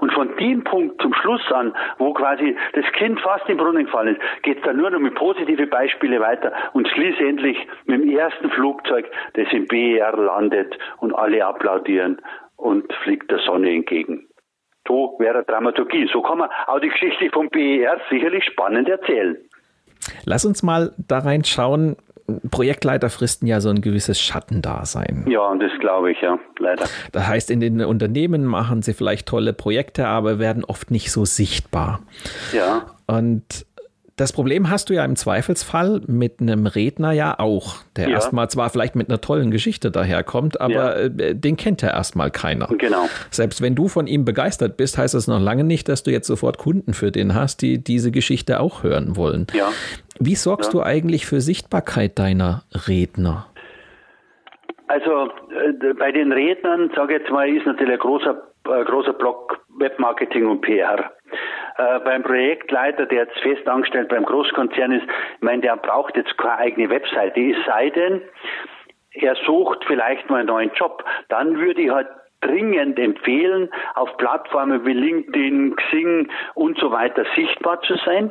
Und 0.01 0.13
von 0.13 0.37
dem 0.37 0.65
Punkt 0.65 1.01
zum 1.01 1.15
Schluss 1.15 1.51
an, 1.53 1.75
wo 1.99 2.13
quasi 2.13 2.57
das 2.73 2.85
Kind 2.93 3.21
fast 3.21 3.49
im 3.49 3.57
Brunnen 3.57 3.85
gefallen 3.85 4.17
ist, 4.17 4.43
geht 4.43 4.59
es 4.59 4.65
dann 4.65 4.77
nur 4.77 4.91
noch 4.91 4.99
mit 4.99 5.15
positive 5.15 5.67
Beispiele 5.67 6.21
weiter 6.21 6.53
und 6.73 6.89
schließlich 6.89 7.67
mit 7.87 8.03
dem 8.03 8.11
ersten 8.11 8.51
Flugzeug, 8.51 9.11
das 9.35 9.51
im 9.53 9.67
BER 9.67 10.17
landet 10.17 10.77
und 10.99 11.15
alle 11.15 11.45
applaudieren 11.47 12.21
und 12.57 12.93
fliegt 12.93 13.31
der 13.31 13.39
Sonne 13.39 13.71
entgegen. 13.71 14.26
So 14.87 15.17
wäre 15.19 15.45
Dramaturgie. 15.45 16.09
So 16.13 16.23
kann 16.23 16.39
man 16.39 16.51
auch 16.67 16.81
die 16.81 16.89
Geschichte 16.89 17.29
vom 17.33 17.49
BER 17.49 17.99
sicherlich 18.11 18.45
spannend 18.45 18.89
erzählen. 18.89 19.37
Lass 20.25 20.45
uns 20.45 20.63
mal 20.63 20.93
da 20.99 21.19
reinschauen. 21.19 21.97
Projektleiter 22.51 23.09
fristen 23.09 23.47
ja 23.47 23.61
so 23.61 23.69
ein 23.69 23.81
gewisses 23.81 24.21
Schattendasein. 24.21 25.27
Ja, 25.29 25.55
das 25.55 25.71
glaube 25.79 26.11
ich, 26.11 26.21
ja, 26.21 26.39
leider. 26.59 26.87
Das 27.13 27.27
heißt, 27.27 27.51
in 27.53 27.61
den 27.61 27.81
Unternehmen 27.83 28.45
machen 28.45 28.83
sie 28.83 28.95
vielleicht 28.95 29.29
tolle 29.29 29.53
Projekte, 29.53 30.09
aber 30.09 30.41
werden 30.41 30.65
oft 30.65 30.91
nicht 30.91 31.13
so 31.13 31.25
sichtbar. 31.25 32.01
Ja. 32.53 32.87
Und 33.07 33.65
das 34.17 34.33
Problem 34.33 34.71
hast 34.71 34.89
du 34.89 34.95
ja 34.95 35.05
im 35.05 35.15
Zweifelsfall 35.15 36.01
mit 36.07 36.41
einem 36.41 36.67
Redner 36.67 37.13
ja 37.13 37.39
auch, 37.39 37.77
der 37.97 38.09
ja. 38.09 38.15
erstmal 38.15 38.49
zwar 38.49 38.71
vielleicht 38.71 38.97
mit 38.97 39.11
einer 39.11 39.21
tollen 39.21 39.51
Geschichte 39.51 39.91
daherkommt, 39.91 40.59
aber 40.59 40.73
ja. 40.73 40.93
Äh, 40.95 41.35
den 41.35 41.59
kennt 41.59 41.83
ja 41.83 41.91
erstmal 41.91 42.31
keiner. 42.31 42.69
Genau. 42.79 43.09
Selbst 43.31 43.61
wenn 43.61 43.75
du 43.75 43.89
von 43.89 44.07
ihm 44.07 44.25
begeistert 44.25 44.79
bist, 44.79 44.97
heißt 44.97 45.13
das 45.13 45.27
noch 45.27 45.39
lange 45.39 45.65
nicht, 45.65 45.89
dass 45.89 46.03
du 46.03 46.11
jetzt 46.11 46.27
sofort 46.27 46.57
Kunden 46.57 46.95
für 46.95 47.13
den 47.13 47.35
hast, 47.35 47.61
die 47.61 47.83
diese 47.83 48.11
Geschichte 48.11 48.61
auch 48.61 48.83
hören 48.83 49.17
wollen. 49.17 49.47
Ja. 49.53 49.71
Wie 50.19 50.35
sorgst 50.35 50.73
ja. 50.73 50.81
du 50.81 50.83
eigentlich 50.83 51.27
für 51.27 51.43
Sichtbarkeit 51.43 52.19
deiner 52.19 52.65
Redner? 52.89 53.47
Also 54.89 55.29
äh, 55.51 55.93
bei 55.93 56.11
den 56.11 56.33
Rednern, 56.33 56.91
sage 56.97 57.15
ich 57.15 57.21
jetzt 57.21 57.31
mal, 57.31 57.49
ist 57.49 57.67
natürlich 57.67 57.95
ein 57.95 57.99
großer, 57.99 58.43
äh, 58.65 58.85
großer 58.85 59.13
Block 59.13 59.61
Webmarketing 59.79 60.47
und 60.47 60.63
PR. 60.63 61.13
Äh, 61.79 62.01
beim 62.01 62.23
Projektleiter, 62.23 63.07
der 63.07 63.25
jetzt 63.25 63.39
fest 63.41 63.69
angestellt 63.69 64.09
beim 64.09 64.25
Großkonzern 64.25 64.93
ist, 64.93 65.05
ich 65.05 65.43
meine, 65.43 65.61
der 65.61 65.77
braucht 65.77 66.17
jetzt 66.17 66.37
keine 66.39 66.59
eigene 66.59 66.89
Webseite, 66.89 67.41
es 67.41 67.65
sei 67.67 67.91
denn, 67.91 68.23
er 69.13 69.35
sucht 69.47 69.85
vielleicht 69.85 70.31
mal 70.31 70.39
einen 70.39 70.49
neuen 70.49 70.71
Job. 70.75 71.05
Dann 71.29 71.59
würde 71.59 71.83
ich 71.83 71.91
halt 71.91 72.09
dringend 72.41 72.99
empfehlen, 72.99 73.71
auf 73.95 74.17
Plattformen 74.17 74.85
wie 74.87 74.93
LinkedIn, 74.93 75.77
Xing 75.77 76.29
und 76.55 76.79
so 76.79 76.93
weiter 76.93 77.25
sichtbar 77.35 77.81
zu 77.83 77.97
sein 78.05 78.31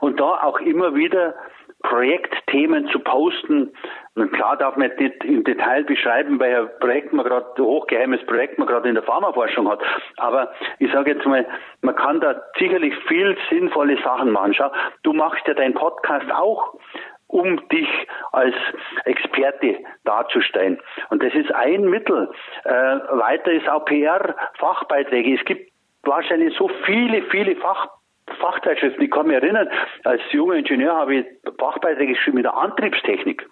und 0.00 0.20
da 0.20 0.42
auch 0.42 0.60
immer 0.60 0.94
wieder 0.94 1.34
Projektthemen 1.82 2.88
zu 2.88 2.98
posten. 3.00 3.72
Und 4.16 4.32
klar 4.32 4.56
darf 4.56 4.76
man 4.76 4.90
nicht 4.96 5.24
im 5.24 5.44
Detail 5.44 5.84
beschreiben, 5.84 6.40
ein 6.42 6.68
Projekt 6.80 7.12
man 7.12 7.26
gerade, 7.26 7.62
hochgeheimes 7.62 8.24
Projekt 8.24 8.58
man 8.58 8.66
gerade 8.66 8.88
in 8.88 8.94
der 8.94 9.04
Pharmaforschung 9.04 9.68
hat. 9.68 9.80
Aber 10.16 10.52
ich 10.78 10.90
sage 10.90 11.12
jetzt 11.12 11.26
mal, 11.26 11.46
man 11.82 11.94
kann 11.94 12.20
da 12.20 12.42
sicherlich 12.58 12.94
viel 13.08 13.36
sinnvolle 13.50 14.00
Sachen 14.02 14.30
machen. 14.30 14.54
Schau, 14.54 14.70
du 15.02 15.12
machst 15.12 15.46
ja 15.46 15.52
deinen 15.52 15.74
Podcast 15.74 16.32
auch 16.32 16.78
um 17.26 17.68
dich 17.68 17.88
als 18.32 18.54
Experte 19.04 19.80
darzustellen. 20.04 20.80
Und 21.10 21.22
das 21.22 21.34
ist 21.34 21.52
ein 21.54 21.82
Mittel. 21.82 22.30
Äh, 22.64 22.70
weiter 22.70 23.52
ist 23.52 23.68
auch 23.68 23.84
PR-Fachbeiträge. 23.84 25.34
Es 25.34 25.44
gibt 25.44 25.70
wahrscheinlich 26.04 26.56
so 26.56 26.68
viele, 26.86 27.22
viele 27.24 27.56
Fach 27.56 27.88
Fachzeitschriften. 28.40 29.04
Ich 29.04 29.10
kann 29.10 29.26
mich 29.26 29.36
erinnern, 29.36 29.68
als 30.04 30.20
junger 30.32 30.54
Ingenieur 30.54 30.96
habe 30.96 31.16
ich 31.16 31.26
Fachbeiträge 31.58 32.14
geschrieben 32.14 32.36
mit 32.36 32.44
der 32.44 32.56
Antriebstechnik. 32.56 33.46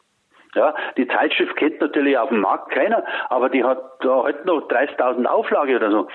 Ja, 0.55 0.75
die 0.97 1.09
Zeitschrift 1.09 1.57
kennt 1.57 1.81
natürlich 1.81 2.17
auf 2.17 2.29
dem 2.29 2.41
Markt 2.41 2.71
keiner, 2.71 3.05
aber 3.29 3.49
die 3.49 3.65
hat 3.65 3.79
da 4.01 4.23
heute 4.23 4.47
noch 4.47 4.69
30.000 4.69 5.27
Auflage 5.27 5.77
oder 5.77 5.91
so 5.91 6.09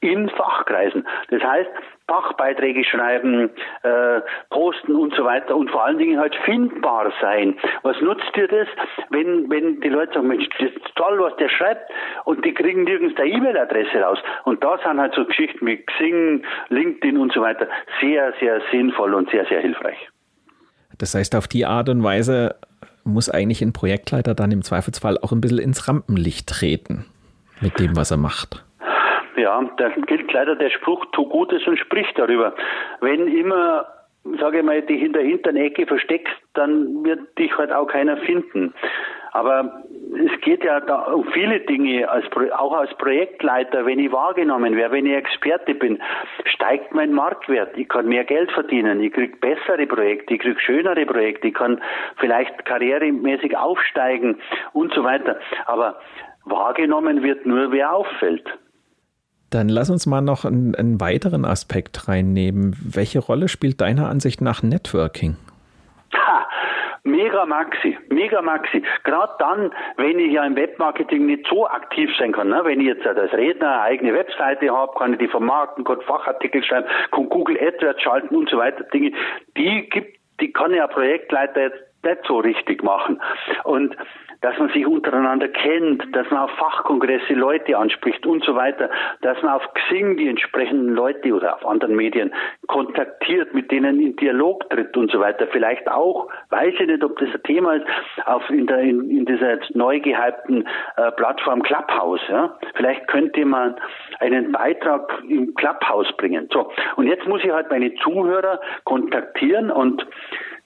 in 0.00 0.30
Fachkreisen. 0.30 1.06
Das 1.28 1.42
heißt, 1.42 1.68
Fachbeiträge 2.08 2.84
schreiben, 2.84 3.50
äh, 3.82 4.20
posten 4.48 4.96
und 4.96 5.14
so 5.14 5.24
weiter 5.24 5.54
und 5.54 5.70
vor 5.70 5.84
allen 5.84 5.98
Dingen 5.98 6.18
halt 6.18 6.34
findbar 6.44 7.12
sein. 7.20 7.56
Was 7.82 8.00
nutzt 8.00 8.34
dir 8.34 8.48
das, 8.48 8.66
wenn, 9.10 9.48
wenn 9.50 9.80
die 9.80 9.90
Leute 9.90 10.14
sagen, 10.14 10.28
Mensch, 10.28 10.48
das 10.58 10.70
ist 10.70 10.96
toll, 10.96 11.20
was 11.20 11.36
der 11.36 11.48
schreibt 11.48 11.90
und 12.24 12.44
die 12.44 12.54
kriegen 12.54 12.84
nirgends 12.84 13.14
der 13.16 13.26
E-Mail-Adresse 13.26 14.00
raus. 14.00 14.18
Und 14.44 14.64
da 14.64 14.78
sind 14.78 14.98
halt 14.98 15.14
so 15.14 15.24
Geschichten 15.24 15.66
wie 15.66 15.84
Xing, 15.84 16.44
LinkedIn 16.70 17.18
und 17.18 17.32
so 17.32 17.42
weiter 17.42 17.68
sehr, 18.00 18.32
sehr 18.40 18.60
sinnvoll 18.72 19.14
und 19.14 19.30
sehr, 19.30 19.44
sehr 19.46 19.60
hilfreich. 19.60 20.08
Das 20.98 21.14
heißt, 21.14 21.36
auf 21.36 21.46
die 21.46 21.64
Art 21.66 21.88
und 21.88 22.02
Weise 22.02 22.56
muss 23.12 23.28
eigentlich 23.28 23.62
ein 23.62 23.72
Projektleiter 23.72 24.34
dann 24.34 24.52
im 24.52 24.62
Zweifelsfall 24.62 25.18
auch 25.18 25.32
ein 25.32 25.40
bisschen 25.40 25.58
ins 25.58 25.88
Rampenlicht 25.88 26.48
treten 26.48 27.06
mit 27.60 27.78
dem, 27.78 27.96
was 27.96 28.10
er 28.10 28.16
macht. 28.16 28.64
Ja, 29.36 29.62
da 29.76 29.88
gilt 29.88 30.32
leider 30.32 30.56
der 30.56 30.70
Spruch, 30.70 31.06
tu 31.12 31.26
Gutes 31.26 31.66
und 31.66 31.78
sprich 31.78 32.06
darüber. 32.14 32.54
Wenn 33.00 33.26
immer, 33.26 33.86
sage 34.38 34.58
ich 34.58 34.64
mal, 34.64 34.82
dich 34.82 35.02
in 35.02 35.12
der 35.12 35.22
hinteren 35.22 35.56
Ecke 35.56 35.86
versteckst, 35.86 36.34
dann 36.54 37.04
wird 37.04 37.38
dich 37.38 37.56
halt 37.56 37.72
auch 37.72 37.86
keiner 37.86 38.16
finden. 38.18 38.74
Aber 39.32 39.82
es 40.12 40.40
geht 40.40 40.64
ja 40.64 40.80
da 40.80 41.02
um 41.12 41.24
viele 41.32 41.60
Dinge, 41.60 42.08
als, 42.08 42.24
auch 42.56 42.72
als 42.72 42.92
Projektleiter, 42.94 43.86
wenn 43.86 43.98
ich 43.98 44.10
wahrgenommen 44.12 44.76
werde, 44.76 44.94
wenn 44.94 45.06
ich 45.06 45.14
Experte 45.14 45.74
bin, 45.74 46.00
steigt 46.44 46.94
mein 46.94 47.12
Marktwert. 47.12 47.76
Ich 47.76 47.88
kann 47.88 48.06
mehr 48.08 48.24
Geld 48.24 48.50
verdienen, 48.52 49.00
ich 49.00 49.12
kriege 49.12 49.36
bessere 49.36 49.86
Projekte, 49.86 50.34
ich 50.34 50.40
kriege 50.40 50.60
schönere 50.60 51.06
Projekte, 51.06 51.48
ich 51.48 51.54
kann 51.54 51.80
vielleicht 52.16 52.64
karrieremäßig 52.64 53.56
aufsteigen 53.56 54.38
und 54.72 54.92
so 54.94 55.04
weiter. 55.04 55.38
Aber 55.66 56.00
wahrgenommen 56.44 57.22
wird 57.22 57.46
nur, 57.46 57.70
wer 57.72 57.92
auffällt. 57.92 58.58
Dann 59.50 59.68
lass 59.68 59.90
uns 59.90 60.06
mal 60.06 60.20
noch 60.20 60.44
einen, 60.44 60.74
einen, 60.76 61.00
weiteren 61.00 61.44
Aspekt 61.44 62.06
reinnehmen. 62.06 62.76
Welche 62.80 63.18
Rolle 63.18 63.48
spielt 63.48 63.80
deiner 63.80 64.08
Ansicht 64.08 64.40
nach 64.40 64.62
Networking? 64.62 65.36
Ha, 66.14 66.46
mega 67.40 67.46
maxi, 67.46 67.98
mega 68.08 68.42
maxi. 68.42 68.82
Gerade 69.04 69.32
dann, 69.38 69.72
wenn 69.96 70.18
ich 70.18 70.32
ja 70.32 70.44
im 70.44 70.56
Webmarketing 70.56 71.26
nicht 71.26 71.46
so 71.46 71.66
aktiv 71.66 72.10
sein 72.18 72.32
kann. 72.32 72.48
Ne? 72.48 72.60
Wenn 72.64 72.80
ich 72.80 72.86
jetzt 72.86 73.06
als 73.06 73.32
Redner 73.32 73.72
eine 73.72 73.82
eigene 73.82 74.14
Webseite 74.14 74.70
habe, 74.70 74.92
kann 74.98 75.12
ich 75.12 75.18
die 75.18 75.28
vermarkten, 75.28 75.84
kann 75.84 76.00
Fachartikel 76.02 76.62
schreiben, 76.62 76.88
kann 77.10 77.28
Google 77.28 77.58
AdWords 77.58 78.02
schalten 78.02 78.34
und 78.34 78.48
so 78.48 78.58
weiter. 78.58 78.84
Dinge, 78.84 79.12
die 79.56 79.88
gibt, 79.88 80.18
die 80.40 80.52
kann 80.52 80.74
ja 80.74 80.86
Projektleiter 80.86 81.62
jetzt 81.62 81.82
nicht 82.02 82.26
so 82.26 82.38
richtig 82.38 82.82
machen. 82.82 83.20
Und 83.64 83.96
dass 84.40 84.58
man 84.58 84.70
sich 84.70 84.86
untereinander 84.86 85.48
kennt, 85.48 86.14
dass 86.14 86.30
man 86.30 86.40
auf 86.40 86.50
Fachkongresse 86.52 87.34
Leute 87.34 87.76
anspricht 87.76 88.26
und 88.26 88.44
so 88.44 88.54
weiter, 88.54 88.90
dass 89.22 89.40
man 89.42 89.54
auf 89.54 89.74
Xing 89.74 90.16
die 90.16 90.28
entsprechenden 90.28 90.94
Leute 90.94 91.32
oder 91.34 91.56
auf 91.56 91.66
anderen 91.66 91.96
Medien 91.96 92.32
kontaktiert, 92.66 93.54
mit 93.54 93.70
denen 93.70 94.00
in 94.00 94.16
Dialog 94.16 94.68
tritt 94.70 94.96
und 94.96 95.10
so 95.10 95.20
weiter. 95.20 95.46
Vielleicht 95.50 95.90
auch, 95.90 96.28
weiß 96.50 96.74
ich 96.78 96.86
nicht, 96.86 97.04
ob 97.04 97.18
das 97.18 97.28
ein 97.34 97.42
Thema 97.42 97.74
ist, 97.74 97.86
auf 98.24 98.48
in, 98.50 98.66
der, 98.66 98.78
in, 98.78 99.10
in 99.10 99.24
dieser 99.26 99.58
neu 99.74 100.00
gehypten 100.00 100.66
äh, 100.96 101.12
Plattform 101.12 101.62
Clubhouse. 101.62 102.22
Ja? 102.28 102.58
Vielleicht 102.74 103.06
könnte 103.08 103.44
man 103.44 103.76
einen 104.20 104.52
Beitrag 104.52 105.22
im 105.28 105.54
Clubhouse 105.54 106.12
bringen. 106.16 106.48
So, 106.52 106.72
und 106.96 107.06
jetzt 107.06 107.26
muss 107.26 107.44
ich 107.44 107.50
halt 107.50 107.70
meine 107.70 107.94
Zuhörer 107.96 108.60
kontaktieren 108.84 109.70
und 109.70 110.06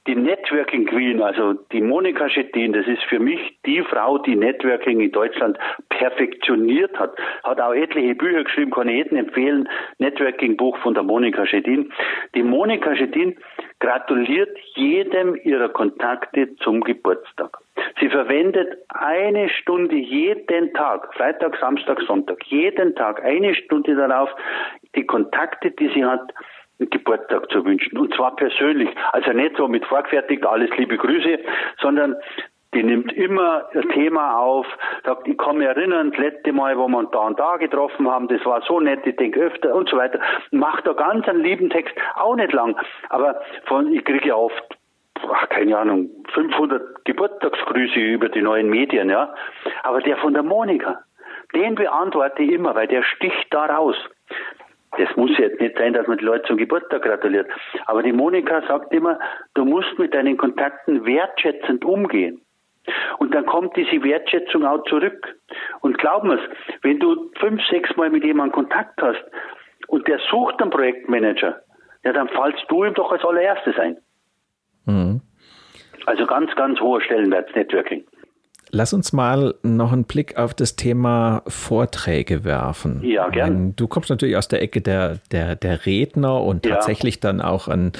die 0.06 0.14
Networking 0.14 0.84
Queen, 0.84 1.22
also 1.22 1.54
die 1.72 1.80
Monika 1.80 2.28
Schettin, 2.28 2.74
das 2.74 2.86
ist 2.86 3.02
für 3.04 3.18
mich 3.18 3.58
die 3.64 3.82
Frau, 3.82 4.18
die 4.18 4.36
Networking 4.36 5.00
in 5.00 5.12
Deutschland 5.12 5.58
perfektioniert 5.88 6.98
hat. 6.98 7.16
Hat 7.42 7.60
auch 7.60 7.72
etliche 7.72 8.14
Bücher 8.14 8.44
geschrieben, 8.44 8.70
kann 8.70 8.88
ich 8.88 8.96
jedem 8.96 9.18
empfehlen. 9.18 9.68
Networking 9.98 10.56
Buch 10.58 10.76
von 10.78 10.92
der 10.92 11.02
Monika 11.02 11.46
Schettin. 11.46 11.90
Die 12.34 12.42
Monika 12.42 12.94
Schettin 12.94 13.36
gratuliert 13.80 14.56
jedem 14.74 15.36
ihrer 15.36 15.70
Kontakte 15.70 16.54
zum 16.56 16.82
Geburtstag. 16.82 17.58
Sie 17.98 18.10
verwendet 18.10 18.76
eine 18.88 19.48
Stunde 19.48 19.96
jeden 19.96 20.74
Tag, 20.74 21.14
Freitag, 21.14 21.56
Samstag, 21.56 22.00
Sonntag, 22.02 22.44
jeden 22.46 22.94
Tag 22.94 23.24
eine 23.24 23.54
Stunde 23.54 23.96
darauf, 23.96 24.30
die 24.94 25.06
Kontakte, 25.06 25.70
die 25.70 25.88
sie 25.88 26.04
hat, 26.04 26.32
Geburtstag 26.78 27.50
zu 27.50 27.64
wünschen. 27.64 27.98
Und 27.98 28.14
zwar 28.14 28.34
persönlich. 28.36 28.90
Also 29.12 29.32
nicht 29.32 29.56
so 29.56 29.68
mit 29.68 29.84
vorgefertigt, 29.84 30.44
alles 30.46 30.70
liebe 30.76 30.96
Grüße, 30.96 31.38
sondern 31.80 32.16
die 32.74 32.82
nimmt 32.82 33.12
immer 33.12 33.68
das 33.72 33.84
Thema 33.92 34.38
auf, 34.38 34.66
sagt, 35.04 35.28
ich 35.28 35.38
kann 35.38 35.58
mich 35.58 35.68
erinnern, 35.68 36.10
das 36.10 36.18
letzte 36.18 36.52
Mal, 36.52 36.76
wo 36.76 36.88
wir 36.88 36.98
uns 36.98 37.10
da 37.12 37.20
und 37.20 37.38
da 37.38 37.56
getroffen 37.56 38.10
haben, 38.10 38.26
das 38.26 38.44
war 38.44 38.62
so 38.62 38.80
nett, 38.80 39.06
ich 39.06 39.14
denke 39.14 39.40
öfter 39.40 39.72
und 39.74 39.88
so 39.88 39.96
weiter. 39.96 40.18
Macht 40.50 40.84
da 40.86 40.92
ganz 40.92 41.28
einen 41.28 41.42
lieben 41.42 41.70
Text, 41.70 41.94
auch 42.16 42.34
nicht 42.34 42.52
lang, 42.52 42.76
aber 43.10 43.40
von, 43.66 43.92
ich 43.92 44.04
kriege 44.04 44.28
ja 44.28 44.34
oft 44.34 44.76
ach, 45.30 45.48
keine 45.48 45.78
Ahnung, 45.78 46.10
500 46.32 47.04
Geburtstagsgrüße 47.04 47.98
über 47.98 48.28
die 48.28 48.42
neuen 48.42 48.68
Medien, 48.68 49.08
ja. 49.08 49.34
Aber 49.82 50.00
der 50.00 50.16
von 50.16 50.34
der 50.34 50.42
Monika, 50.42 51.00
den 51.54 51.74
beantworte 51.74 52.42
ich 52.42 52.52
immer, 52.52 52.74
weil 52.74 52.88
der 52.88 53.02
sticht 53.02 53.46
da 53.50 53.66
raus. 53.66 53.96
Das 54.98 55.16
muss 55.16 55.36
jetzt 55.38 55.60
nicht 55.60 55.76
sein, 55.76 55.92
dass 55.92 56.06
man 56.06 56.18
die 56.18 56.24
Leute 56.24 56.46
zum 56.46 56.56
Geburtstag 56.56 57.02
gratuliert. 57.02 57.48
Aber 57.86 58.02
die 58.02 58.12
Monika 58.12 58.62
sagt 58.66 58.92
immer, 58.92 59.18
du 59.54 59.64
musst 59.64 59.98
mit 59.98 60.14
deinen 60.14 60.36
Kontakten 60.36 61.04
wertschätzend 61.04 61.84
umgehen. 61.84 62.40
Und 63.18 63.34
dann 63.34 63.46
kommt 63.46 63.76
diese 63.76 64.02
Wertschätzung 64.02 64.64
auch 64.66 64.84
zurück. 64.84 65.36
Und 65.80 65.98
glaub 65.98 66.24
mir's, 66.24 66.42
wenn 66.82 66.98
du 66.98 67.30
fünf, 67.38 67.62
sechs 67.68 67.96
Mal 67.96 68.10
mit 68.10 68.24
jemandem 68.24 68.52
Kontakt 68.52 69.00
hast 69.00 69.24
und 69.88 70.06
der 70.06 70.18
sucht 70.30 70.60
einen 70.60 70.70
Projektmanager, 70.70 71.62
ja, 72.04 72.12
dann 72.12 72.28
fallst 72.28 72.64
du 72.68 72.84
ihm 72.84 72.94
doch 72.94 73.10
als 73.10 73.24
allererstes 73.24 73.78
ein. 73.78 73.96
Mhm. 74.84 75.22
Also 76.06 76.26
ganz, 76.26 76.54
ganz 76.54 76.78
hoher 76.80 77.00
Stellenwert 77.00 77.54
Networking. 77.56 78.04
Lass 78.74 78.92
uns 78.92 79.12
mal 79.12 79.54
noch 79.62 79.92
einen 79.92 80.02
Blick 80.02 80.36
auf 80.36 80.52
das 80.52 80.74
Thema 80.74 81.42
Vorträge 81.46 82.42
werfen. 82.42 83.04
Ja, 83.04 83.28
gerne. 83.28 83.72
Du 83.76 83.86
kommst 83.86 84.10
natürlich 84.10 84.36
aus 84.36 84.48
der 84.48 84.62
Ecke 84.62 84.80
der, 84.80 85.20
der, 85.30 85.54
der 85.54 85.86
Redner 85.86 86.42
und 86.42 86.66
ja. 86.66 86.74
tatsächlich 86.74 87.20
dann 87.20 87.40
auch 87.40 87.68
einen, 87.68 87.92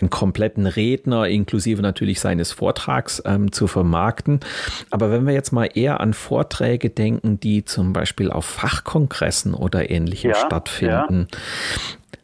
einen 0.00 0.08
kompletten 0.08 0.66
Redner, 0.66 1.28
inklusive 1.28 1.82
natürlich 1.82 2.18
seines 2.20 2.50
Vortrags, 2.50 3.22
ähm, 3.26 3.52
zu 3.52 3.66
vermarkten. 3.66 4.40
Aber 4.88 5.10
wenn 5.10 5.26
wir 5.26 5.34
jetzt 5.34 5.52
mal 5.52 5.66
eher 5.66 6.00
an 6.00 6.14
Vorträge 6.14 6.88
denken, 6.88 7.38
die 7.38 7.66
zum 7.66 7.92
Beispiel 7.92 8.30
auf 8.30 8.46
Fachkongressen 8.46 9.52
oder 9.52 9.90
ähnlichem 9.90 10.30
ja, 10.30 10.36
stattfinden, 10.36 11.28
ja. 11.30 11.38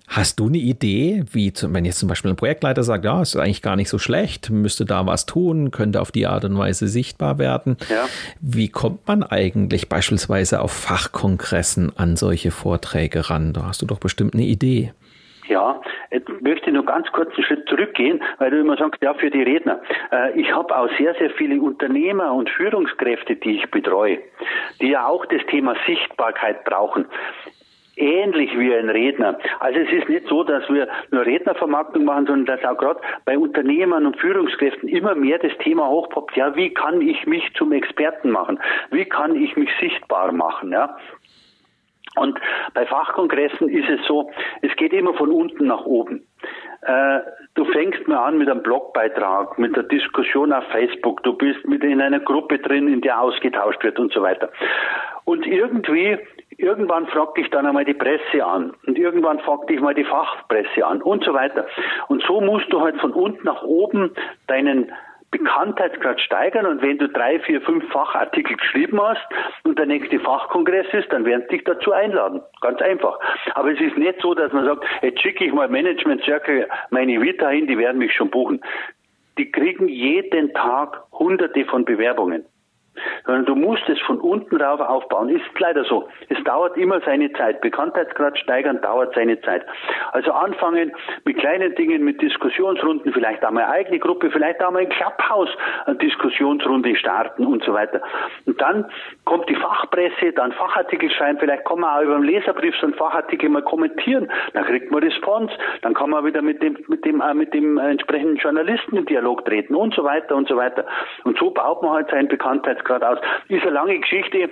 Hast 0.08 0.40
du 0.40 0.46
eine 0.46 0.56
Idee, 0.56 1.24
wie 1.32 1.52
zum, 1.52 1.74
wenn 1.74 1.84
jetzt 1.84 1.98
zum 1.98 2.08
Beispiel 2.08 2.30
ein 2.30 2.36
Projektleiter 2.36 2.82
sagt, 2.82 3.04
ja, 3.04 3.20
ist 3.20 3.36
eigentlich 3.36 3.60
gar 3.60 3.76
nicht 3.76 3.90
so 3.90 3.98
schlecht, 3.98 4.48
müsste 4.48 4.86
da 4.86 5.04
was 5.04 5.26
tun, 5.26 5.70
könnte 5.70 6.00
auf 6.00 6.10
die 6.10 6.26
Art 6.26 6.46
und 6.46 6.56
Weise 6.56 6.88
sichtbar 6.88 7.38
werden. 7.38 7.76
Ja. 7.90 8.06
Wie 8.40 8.70
kommt 8.70 9.06
man 9.06 9.22
eigentlich 9.22 9.90
beispielsweise 9.90 10.62
auf 10.62 10.72
Fachkongressen 10.72 11.92
an 11.96 12.16
solche 12.16 12.50
Vorträge 12.50 13.28
ran? 13.28 13.52
Da 13.52 13.66
hast 13.66 13.82
du 13.82 13.86
doch 13.86 14.00
bestimmt 14.00 14.32
eine 14.32 14.44
Idee. 14.44 14.92
Ja, 15.46 15.80
ich 16.10 16.22
möchte 16.40 16.72
nur 16.72 16.86
ganz 16.86 17.10
kurz 17.12 17.34
einen 17.34 17.44
Schritt 17.44 17.68
zurückgehen, 17.68 18.22
weil 18.38 18.50
du 18.50 18.60
immer 18.60 18.76
sagst, 18.78 19.02
ja, 19.02 19.12
für 19.12 19.30
die 19.30 19.42
Redner. 19.42 19.80
Äh, 20.10 20.40
ich 20.40 20.54
habe 20.54 20.76
auch 20.76 20.88
sehr, 20.98 21.14
sehr 21.14 21.30
viele 21.30 21.60
Unternehmer 21.60 22.32
und 22.32 22.48
Führungskräfte, 22.48 23.36
die 23.36 23.56
ich 23.56 23.70
betreue, 23.70 24.18
die 24.80 24.88
ja 24.88 25.06
auch 25.06 25.26
das 25.26 25.40
Thema 25.50 25.74
Sichtbarkeit 25.86 26.64
brauchen 26.64 27.06
ähnlich 27.98 28.56
wie 28.58 28.74
ein 28.74 28.88
Redner. 28.88 29.38
Also 29.60 29.80
es 29.80 29.90
ist 29.90 30.08
nicht 30.08 30.26
so, 30.28 30.44
dass 30.44 30.68
wir 30.68 30.88
nur 31.10 31.26
Rednervermarktung 31.26 32.04
machen, 32.04 32.26
sondern 32.26 32.56
dass 32.56 32.64
auch 32.64 32.78
gerade 32.78 33.00
bei 33.24 33.38
Unternehmern 33.38 34.06
und 34.06 34.18
Führungskräften 34.18 34.88
immer 34.88 35.14
mehr 35.14 35.38
das 35.38 35.56
Thema 35.58 35.88
hochpoppt. 35.88 36.36
Ja, 36.36 36.54
wie 36.56 36.72
kann 36.72 37.00
ich 37.00 37.26
mich 37.26 37.52
zum 37.54 37.72
Experten 37.72 38.30
machen? 38.30 38.58
Wie 38.90 39.04
kann 39.04 39.34
ich 39.34 39.56
mich 39.56 39.70
sichtbar 39.80 40.32
machen? 40.32 40.72
Ja, 40.72 40.96
und 42.16 42.40
bei 42.74 42.86
Fachkongressen 42.86 43.68
ist 43.68 43.88
es 43.88 44.04
so, 44.06 44.30
es 44.62 44.74
geht 44.76 44.92
immer 44.92 45.14
von 45.14 45.30
unten 45.30 45.66
nach 45.66 45.84
oben. 45.84 46.26
Äh, 46.82 47.20
du 47.54 47.64
fängst 47.66 48.06
mal 48.08 48.24
an 48.24 48.38
mit 48.38 48.48
einem 48.48 48.62
Blogbeitrag, 48.62 49.58
mit 49.58 49.76
der 49.76 49.84
Diskussion 49.84 50.52
auf 50.52 50.64
Facebook, 50.68 51.22
du 51.22 51.34
bist 51.34 51.64
mit 51.66 51.84
in 51.84 52.00
einer 52.00 52.20
Gruppe 52.20 52.58
drin, 52.58 52.88
in 52.88 53.00
der 53.00 53.20
ausgetauscht 53.20 53.82
wird 53.84 53.98
und 53.98 54.12
so 54.12 54.22
weiter. 54.22 54.50
Und 55.24 55.46
irgendwie, 55.46 56.18
irgendwann 56.58 57.06
fragt 57.06 57.38
dich 57.38 57.48
dann 57.50 57.64
einmal 57.64 57.84
die 57.84 57.94
Presse 57.94 58.44
an 58.44 58.74
und 58.86 58.98
irgendwann 58.98 59.38
fragt 59.38 59.70
dich 59.70 59.80
mal 59.80 59.94
die 59.94 60.04
Fachpresse 60.04 60.84
an 60.84 61.00
und 61.00 61.24
so 61.24 61.32
weiter. 61.32 61.66
Und 62.08 62.22
so 62.22 62.40
musst 62.40 62.70
du 62.72 62.80
halt 62.82 63.00
von 63.00 63.12
unten 63.12 63.46
nach 63.46 63.62
oben 63.62 64.12
deinen 64.48 64.92
Bekanntheitsgrad 65.30 66.20
steigern 66.20 66.66
und 66.66 66.82
wenn 66.82 66.98
du 66.98 67.08
drei, 67.08 67.38
vier, 67.40 67.60
fünf 67.60 67.86
Fachartikel 67.92 68.56
geschrieben 68.56 69.00
hast 69.00 69.20
und 69.62 69.78
der 69.78 69.86
nächste 69.86 70.18
Fachkongress 70.20 70.86
ist, 70.92 71.12
dann 71.12 71.26
werden 71.26 71.44
sie 71.48 71.58
dich 71.58 71.64
dazu 71.64 71.92
einladen. 71.92 72.42
Ganz 72.60 72.80
einfach. 72.80 73.18
Aber 73.54 73.70
es 73.70 73.80
ist 73.80 73.96
nicht 73.96 74.20
so, 74.20 74.34
dass 74.34 74.52
man 74.52 74.64
sagt, 74.64 74.84
jetzt 75.02 75.20
schicke 75.20 75.44
ich 75.44 75.52
mal 75.52 75.68
Management 75.68 76.24
Circle 76.24 76.66
meine 76.90 77.20
Vita 77.20 77.48
hin, 77.50 77.66
die 77.66 77.78
werden 77.78 77.98
mich 77.98 78.14
schon 78.14 78.30
buchen. 78.30 78.62
Die 79.37 79.52
kriegen 79.52 79.87
jeden 79.87 80.54
Tag 80.54 81.04
hunderte 81.12 81.66
von 81.66 81.85
Bewerbungen 81.85 82.46
sondern 83.26 83.44
du 83.46 83.54
musst 83.54 83.88
es 83.88 84.00
von 84.00 84.20
unten 84.20 84.61
rauf 84.61 84.80
aufbauen. 84.80 85.28
Ist 85.28 85.44
leider 85.58 85.84
so. 85.84 86.08
Es 86.28 86.42
dauert 86.44 86.76
immer 86.76 87.00
seine 87.00 87.32
Zeit. 87.32 87.61
Bekanntheitsgrad 87.61 88.38
steigern 88.38 88.80
dauert 88.80 89.14
seine 89.14 89.40
Zeit. 89.40 89.64
Also 90.12 90.32
anfangen 90.32 90.92
mit 91.24 91.38
kleinen 91.38 91.74
Dingen, 91.74 92.04
mit 92.04 92.20
Diskussionsrunden, 92.20 93.12
vielleicht 93.12 93.44
auch 93.44 93.50
mal 93.50 93.64
eine 93.64 93.72
eigene 93.72 93.98
Gruppe, 93.98 94.30
vielleicht 94.30 94.62
auch 94.62 94.70
mal 94.70 94.82
ein 94.82 94.88
Clubhouse 94.88 95.50
eine 95.87 95.96
Diskussionsrunde 95.96 96.94
starten 96.96 97.46
und 97.46 97.64
so 97.64 97.72
weiter. 97.72 98.00
Und 98.46 98.61
dann 98.61 98.87
kommt 99.24 99.48
die 99.48 99.54
Fachpresse, 99.54 100.32
dann 100.34 100.52
Fachartikel 100.52 101.11
schreiben, 101.11 101.38
vielleicht 101.38 101.64
kann 101.64 101.80
man 101.80 101.98
auch 101.98 102.02
über 102.02 102.14
einen 102.14 102.24
Leserbrief 102.24 102.74
so 102.76 102.87
einen 102.87 102.94
Fachartikel 102.94 103.48
mal 103.48 103.62
kommentieren, 103.62 104.30
dann 104.52 104.64
kriegt 104.64 104.90
man 104.90 105.02
Response, 105.02 105.54
dann 105.82 105.94
kann 105.94 106.11
man 106.11 106.24
wieder 106.24 106.42
mit 106.42 106.62
dem, 106.62 106.76
mit 106.88 107.04
dem, 107.04 107.20
äh, 107.20 107.34
mit 107.34 107.54
dem 107.54 107.78
entsprechenden 107.78 108.37
Journalisten 108.37 108.96
in 108.96 109.06
Dialog 109.06 109.44
treten 109.44 109.74
und 109.74 109.94
so 109.94 110.04
weiter 110.04 110.34
und 110.37 110.48
so 110.48 110.56
weiter. 110.56 110.84
Und 111.24 111.38
so 111.38 111.50
baut 111.50 111.82
man 111.82 111.92
halt 111.92 112.11
seinen 112.11 112.28
Bekanntheitsgrad 112.28 112.88
gerade 112.88 113.09
aus. 113.09 113.18
Ist 113.48 113.62
eine 113.62 113.70
lange 113.70 113.98
Geschichte, 113.98 114.51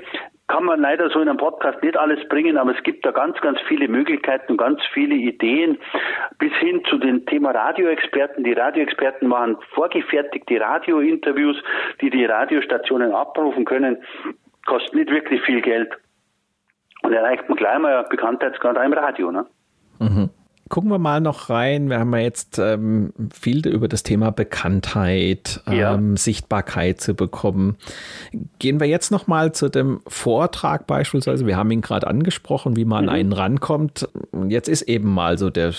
kann 0.48 0.64
man 0.64 0.80
leider 0.80 1.10
so 1.10 1.20
in 1.20 1.28
einem 1.28 1.38
Podcast 1.38 1.82
nicht 1.82 1.96
alles 1.96 2.28
bringen, 2.28 2.56
aber 2.56 2.76
es 2.76 2.82
gibt 2.84 3.04
da 3.04 3.10
ganz, 3.10 3.40
ganz 3.40 3.58
viele 3.66 3.88
Möglichkeiten 3.88 4.56
ganz 4.56 4.80
viele 4.92 5.16
Ideen, 5.16 5.78
bis 6.38 6.52
hin 6.54 6.84
zu 6.88 6.98
dem 6.98 7.26
Thema 7.26 7.50
Radioexperten. 7.50 8.44
Die 8.44 8.52
Radioexperten 8.52 9.28
machen 9.28 9.56
vorgefertigte 9.74 10.60
Radiointerviews, 10.60 11.56
die 12.00 12.10
die 12.10 12.24
Radiostationen 12.24 13.12
abrufen 13.12 13.64
können, 13.64 13.98
kosten 14.66 14.98
nicht 14.98 15.10
wirklich 15.10 15.42
viel 15.42 15.62
Geld. 15.62 15.92
Und 17.02 17.12
erreicht 17.12 17.48
man 17.48 17.56
gleich 17.56 17.78
mal 17.78 18.04
Bekanntheitsgrad 18.04 18.76
im 18.84 18.92
Radio. 18.92 19.32
Ne? 19.32 19.46
Mhm. 19.98 20.30
Gucken 20.68 20.90
wir 20.90 20.98
mal 20.98 21.20
noch 21.20 21.48
rein. 21.48 21.88
Wir 21.88 22.00
haben 22.00 22.12
ja 22.12 22.20
jetzt 22.20 22.58
ähm, 22.58 23.12
viel 23.32 23.66
über 23.68 23.86
das 23.86 24.02
Thema 24.02 24.30
Bekanntheit, 24.30 25.60
ja. 25.70 25.94
ähm, 25.94 26.16
Sichtbarkeit 26.16 27.00
zu 27.00 27.14
bekommen. 27.14 27.76
Gehen 28.58 28.80
wir 28.80 28.88
jetzt 28.88 29.12
noch 29.12 29.28
mal 29.28 29.52
zu 29.52 29.68
dem 29.68 30.00
Vortrag 30.08 30.88
beispielsweise. 30.88 31.46
Wir 31.46 31.56
haben 31.56 31.70
ihn 31.70 31.82
gerade 31.82 32.08
angesprochen, 32.08 32.74
wie 32.74 32.84
man 32.84 33.04
mhm. 33.04 33.08
an 33.10 33.14
einen 33.14 33.32
rankommt. 33.32 34.08
Jetzt 34.48 34.68
ist 34.68 34.82
eben 34.82 35.14
mal 35.14 35.38
so 35.38 35.50
der 35.50 35.72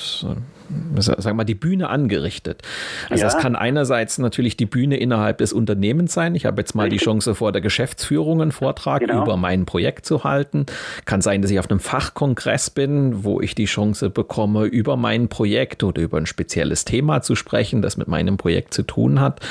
sagen 0.97 1.23
wir 1.23 1.33
mal, 1.33 1.43
die 1.43 1.55
Bühne 1.55 1.89
angerichtet. 1.89 2.61
Also 3.09 3.23
ja. 3.23 3.29
das 3.29 3.37
kann 3.37 3.55
einerseits 3.55 4.17
natürlich 4.17 4.57
die 4.57 4.65
Bühne 4.65 4.97
innerhalb 4.97 5.39
des 5.39 5.53
Unternehmens 5.53 6.13
sein. 6.13 6.35
Ich 6.35 6.45
habe 6.45 6.61
jetzt 6.61 6.75
mal 6.75 6.83
Richtig. 6.83 6.99
die 6.99 7.05
Chance 7.05 7.35
vor 7.35 7.51
der 7.51 7.61
Geschäftsführung 7.61 8.41
einen 8.41 8.51
Vortrag 8.51 9.01
genau. 9.01 9.23
über 9.23 9.37
mein 9.37 9.65
Projekt 9.65 10.05
zu 10.05 10.23
halten. 10.23 10.65
Kann 11.05 11.21
sein, 11.21 11.41
dass 11.41 11.51
ich 11.51 11.59
auf 11.59 11.69
einem 11.69 11.79
Fachkongress 11.79 12.69
bin, 12.69 13.23
wo 13.23 13.41
ich 13.41 13.55
die 13.55 13.65
Chance 13.65 14.09
bekomme, 14.09 14.65
über 14.65 14.97
mein 14.97 15.27
Projekt 15.29 15.83
oder 15.83 16.01
über 16.01 16.17
ein 16.17 16.25
spezielles 16.25 16.85
Thema 16.85 17.21
zu 17.21 17.35
sprechen, 17.35 17.81
das 17.81 17.97
mit 17.97 18.07
meinem 18.07 18.37
Projekt 18.37 18.73
zu 18.73 18.83
tun 18.83 19.19
hat. 19.19 19.41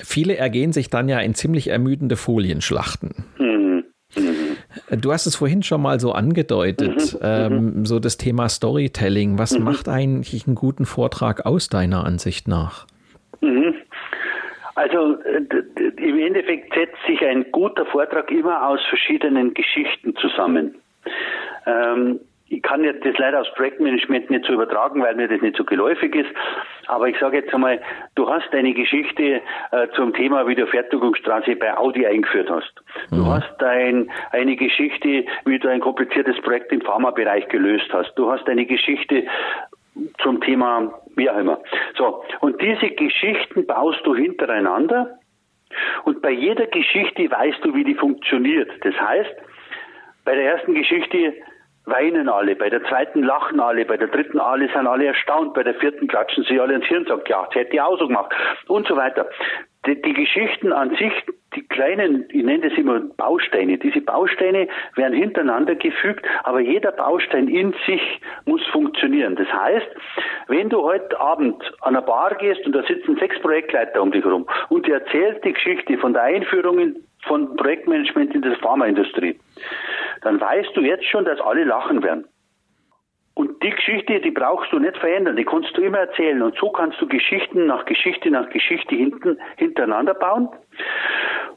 Viele 0.00 0.36
ergehen 0.36 0.72
sich 0.72 0.90
dann 0.90 1.08
ja 1.08 1.18
in 1.18 1.34
ziemlich 1.34 1.68
ermüdende 1.68 2.16
Folienschlachten. 2.16 3.10
Du 4.90 5.12
hast 5.12 5.26
es 5.26 5.36
vorhin 5.36 5.62
schon 5.62 5.82
mal 5.82 6.00
so 6.00 6.12
angedeutet, 6.12 7.14
mhm, 7.14 7.18
ähm, 7.22 7.74
mhm. 7.74 7.86
so 7.86 7.98
das 7.98 8.16
Thema 8.16 8.48
Storytelling. 8.48 9.38
Was 9.38 9.58
mhm. 9.58 9.64
macht 9.64 9.88
eigentlich 9.88 10.46
einen 10.46 10.54
guten 10.54 10.86
Vortrag 10.86 11.44
aus 11.44 11.68
deiner 11.68 12.04
Ansicht 12.04 12.48
nach? 12.48 12.86
Mhm. 13.40 13.74
Also 14.74 15.18
im 15.96 16.18
Endeffekt 16.20 16.72
setzt 16.72 16.96
sich 17.06 17.20
ein 17.24 17.50
guter 17.50 17.84
Vortrag 17.84 18.30
immer 18.30 18.66
aus 18.66 18.80
verschiedenen 18.88 19.52
Geschichten 19.52 20.14
zusammen. 20.16 20.76
Ähm, 21.66 22.20
ich 22.50 22.62
kann 22.62 22.82
jetzt 22.82 23.04
das 23.04 23.16
leider 23.18 23.40
aufs 23.40 23.52
Projektmanagement 23.54 24.30
nicht 24.30 24.46
so 24.46 24.54
übertragen, 24.54 25.02
weil 25.02 25.14
mir 25.14 25.28
das 25.28 25.42
nicht 25.42 25.56
so 25.56 25.64
geläufig 25.64 26.14
ist. 26.14 26.30
Aber 26.86 27.08
ich 27.08 27.18
sage 27.18 27.38
jetzt 27.38 27.52
einmal, 27.52 27.80
du 28.14 28.28
hast 28.28 28.52
eine 28.52 28.72
Geschichte 28.72 29.42
äh, 29.70 29.88
zum 29.94 30.14
Thema, 30.14 30.46
wie 30.46 30.54
du 30.54 30.66
Fertigungsstraße 30.66 31.56
bei 31.56 31.76
Audi 31.76 32.06
eingeführt 32.06 32.50
hast. 32.50 32.72
Du 33.10 33.16
mhm. 33.16 33.28
hast 33.28 33.62
ein, 33.62 34.10
eine 34.30 34.56
Geschichte, 34.56 35.26
wie 35.44 35.58
du 35.58 35.68
ein 35.68 35.80
kompliziertes 35.80 36.40
Projekt 36.40 36.72
im 36.72 36.80
Pharmabereich 36.80 37.48
gelöst 37.48 37.92
hast. 37.92 38.14
Du 38.14 38.30
hast 38.30 38.48
eine 38.48 38.64
Geschichte 38.64 39.24
zum 40.18 40.40
Thema 40.40 40.94
wie 41.16 41.28
auch 41.28 41.38
immer. 41.38 41.60
So. 41.96 42.24
Und 42.40 42.62
diese 42.62 42.90
Geschichten 42.90 43.66
baust 43.66 44.00
du 44.04 44.14
hintereinander. 44.14 45.18
Und 46.04 46.22
bei 46.22 46.30
jeder 46.30 46.66
Geschichte 46.66 47.30
weißt 47.30 47.62
du, 47.62 47.74
wie 47.74 47.84
die 47.84 47.94
funktioniert. 47.94 48.70
Das 48.82 48.94
heißt, 48.98 49.34
bei 50.24 50.34
der 50.34 50.52
ersten 50.52 50.74
Geschichte 50.74 51.34
weinen 51.90 52.28
alle, 52.28 52.56
bei 52.56 52.70
der 52.70 52.82
zweiten 52.84 53.22
lachen 53.22 53.60
alle, 53.60 53.84
bei 53.84 53.96
der 53.96 54.08
dritten 54.08 54.40
alle 54.40 54.68
sind 54.68 54.86
alle 54.86 55.06
erstaunt, 55.06 55.54
bei 55.54 55.62
der 55.62 55.74
vierten 55.74 56.08
klatschen 56.08 56.44
sie 56.44 56.60
alle 56.60 56.74
ins 56.74 56.86
Hirn 56.86 57.02
und 57.02 57.08
sagen, 57.08 57.22
ja, 57.28 57.44
das 57.46 57.54
hätte 57.54 57.74
ich 57.74 57.80
auch 57.80 57.98
so 57.98 58.06
gemacht 58.06 58.32
und 58.66 58.86
so 58.86 58.96
weiter. 58.96 59.28
die, 59.86 60.00
die 60.02 60.12
Geschichten 60.12 60.72
an 60.72 60.90
sich, 60.96 61.12
die 61.54 61.66
kleinen, 61.66 62.26
ich 62.30 62.44
nenne 62.44 62.68
das 62.68 62.78
immer 62.78 63.00
Bausteine, 63.00 63.78
diese 63.78 64.00
Bausteine 64.00 64.68
werden 64.96 65.14
hintereinander 65.14 65.76
gefügt, 65.76 66.26
aber 66.44 66.60
jeder 66.60 66.92
Baustein 66.92 67.48
in 67.48 67.74
sich 67.86 68.20
muss 68.44 68.64
funktionieren. 68.66 69.36
Das 69.36 69.48
heißt, 69.48 69.88
wenn 70.48 70.68
du 70.68 70.82
heute 70.82 71.18
Abend 71.18 71.62
an 71.80 71.96
eine 71.96 72.04
Bar 72.04 72.34
gehst 72.34 72.66
und 72.66 72.72
da 72.72 72.82
sitzen 72.82 73.16
sechs 73.16 73.40
Projektleiter 73.40 74.02
um 74.02 74.10
dich 74.10 74.24
herum 74.24 74.46
und 74.68 74.86
die 74.86 74.92
erzählt 74.92 75.44
die 75.44 75.52
Geschichte 75.52 75.96
von 75.98 76.12
der 76.12 76.24
Einführung 76.24 76.78
in, 76.78 76.96
von 77.22 77.56
Projektmanagement 77.56 78.34
in 78.34 78.42
der 78.42 78.56
Pharmaindustrie, 78.56 79.38
dann 80.28 80.40
weißt 80.42 80.76
du 80.76 80.82
jetzt 80.82 81.06
schon, 81.06 81.24
dass 81.24 81.40
alle 81.40 81.64
lachen 81.64 82.02
werden. 82.02 82.26
Und 83.32 83.62
die 83.62 83.70
Geschichte, 83.70 84.20
die 84.20 84.30
brauchst 84.30 84.70
du 84.72 84.78
nicht 84.78 84.98
verändern, 84.98 85.36
die 85.36 85.44
kannst 85.44 85.74
du 85.74 85.80
immer 85.80 86.00
erzählen. 86.00 86.42
Und 86.42 86.54
so 86.56 86.68
kannst 86.70 87.00
du 87.00 87.06
Geschichten 87.06 87.66
nach 87.66 87.86
Geschichte 87.86 88.30
nach 88.30 88.50
Geschichte 88.50 88.94
hinten, 88.94 89.38
hintereinander 89.56 90.12
bauen. 90.12 90.50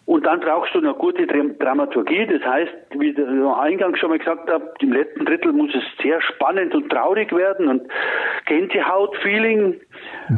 Und 0.05 0.25
dann 0.25 0.39
brauchst 0.39 0.73
du 0.73 0.79
eine 0.79 0.93
gute 0.93 1.27
Dramaturgie. 1.27 2.27
Das 2.27 2.45
heißt, 2.49 2.71
wie 2.91 3.09
ich 3.09 3.17
eingangs 3.17 3.99
schon 3.99 4.11
mal 4.11 4.19
gesagt 4.19 4.49
habe, 4.49 4.73
im 4.79 4.93
letzten 4.93 5.25
Drittel 5.25 5.51
muss 5.51 5.75
es 5.75 5.83
sehr 6.01 6.21
spannend 6.21 6.73
und 6.73 6.89
traurig 6.89 7.35
werden 7.35 7.67
und 7.67 7.91
Gänsehaut-Feeling. 8.45 9.81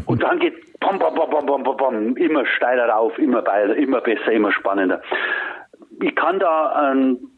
Und 0.07 0.23
dann 0.23 0.39
geht 0.39 0.79
bam, 0.79 0.97
bam, 0.97 1.13
bam, 1.13 1.29
bam, 1.29 1.45
bam, 1.45 1.63
bam, 1.63 1.77
bam, 1.77 2.17
immer 2.17 2.47
steiler 2.47 2.89
rauf, 2.89 3.19
immer, 3.19 3.43
immer 3.75 4.01
besser, 4.01 4.31
immer 4.31 4.51
spannender. 4.51 5.03
Ich 6.01 6.15
kann 6.15 6.39
da 6.39 6.93
ähm, 6.93 7.29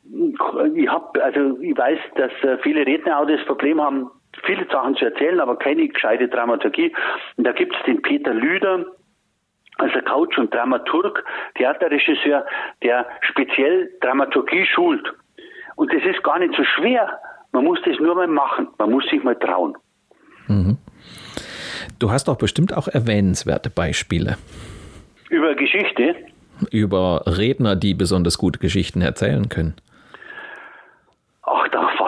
ich 0.75 0.89
habe, 0.89 1.23
also 1.23 1.59
ich 1.59 1.77
weiß, 1.77 1.99
dass 2.15 2.31
äh, 2.43 2.57
viele 2.61 2.85
Redner 2.85 3.19
auch 3.19 3.27
das 3.27 3.43
Problem 3.45 3.81
haben, 3.81 4.09
viele 4.43 4.67
Sachen 4.69 4.95
zu 4.95 5.05
erzählen, 5.05 5.39
aber 5.39 5.57
keine 5.57 5.87
gescheite 5.87 6.27
Dramaturgie. 6.27 6.93
Und 7.37 7.45
da 7.45 7.51
gibt 7.51 7.75
es 7.75 7.83
den 7.85 8.01
Peter 8.01 8.33
Lüder, 8.33 8.85
also 9.77 9.99
Couch 10.01 10.37
und 10.37 10.53
Dramaturg, 10.53 11.23
Theaterregisseur, 11.55 12.45
der 12.83 13.07
speziell 13.21 13.91
Dramaturgie 14.01 14.65
schult. 14.65 15.13
Und 15.75 15.93
das 15.93 16.03
ist 16.03 16.23
gar 16.23 16.39
nicht 16.39 16.55
so 16.55 16.63
schwer. 16.63 17.19
Man 17.51 17.65
muss 17.65 17.79
das 17.85 17.99
nur 17.99 18.15
mal 18.15 18.27
machen. 18.27 18.67
Man 18.77 18.91
muss 18.91 19.05
sich 19.09 19.23
mal 19.23 19.35
trauen. 19.35 19.77
Mhm. 20.47 20.77
Du 21.99 22.11
hast 22.11 22.27
doch 22.27 22.37
bestimmt 22.37 22.75
auch 22.75 22.87
erwähnenswerte 22.87 23.69
Beispiele. 23.69 24.37
Über 25.29 25.55
Geschichte? 25.55 26.15
Über 26.71 27.23
Redner, 27.25 27.75
die 27.75 27.93
besonders 27.93 28.37
gute 28.37 28.59
Geschichten 28.59 29.01
erzählen 29.01 29.49
können. 29.49 29.75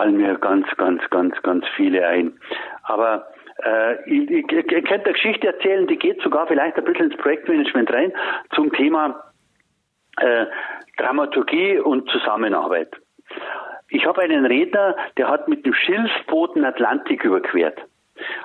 Fallen 0.08 0.18
mir 0.22 0.36
ganz, 0.36 0.66
ganz, 0.78 1.02
ganz, 1.10 1.42
ganz 1.42 1.66
viele 1.76 2.08
ein. 2.08 2.40
Aber 2.84 3.28
äh, 3.62 4.02
ich, 4.10 4.30
ich, 4.30 4.52
ich 4.54 4.86
könnte 4.86 5.04
eine 5.06 5.14
Geschichte 5.14 5.48
erzählen, 5.48 5.86
die 5.86 5.98
geht 5.98 6.22
sogar 6.22 6.48
vielleicht 6.48 6.78
ein 6.78 6.86
bisschen 6.86 7.12
ins 7.12 7.18
Projektmanagement 7.18 7.92
rein, 7.92 8.14
zum 8.56 8.72
Thema 8.72 9.22
äh, 10.16 10.46
Dramaturgie 10.96 11.80
und 11.80 12.10
Zusammenarbeit. 12.10 12.96
Ich 13.90 14.06
habe 14.06 14.22
einen 14.22 14.46
Redner, 14.46 14.96
der 15.18 15.28
hat 15.28 15.50
mit 15.50 15.66
dem 15.66 15.74
Schilfboot 15.74 16.56
den 16.56 16.64
Atlantik 16.64 17.26
überquert. 17.26 17.78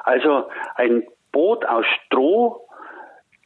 Also 0.02 0.48
ein 0.74 1.04
Boot 1.30 1.64
aus 1.64 1.86
Stroh 2.06 2.66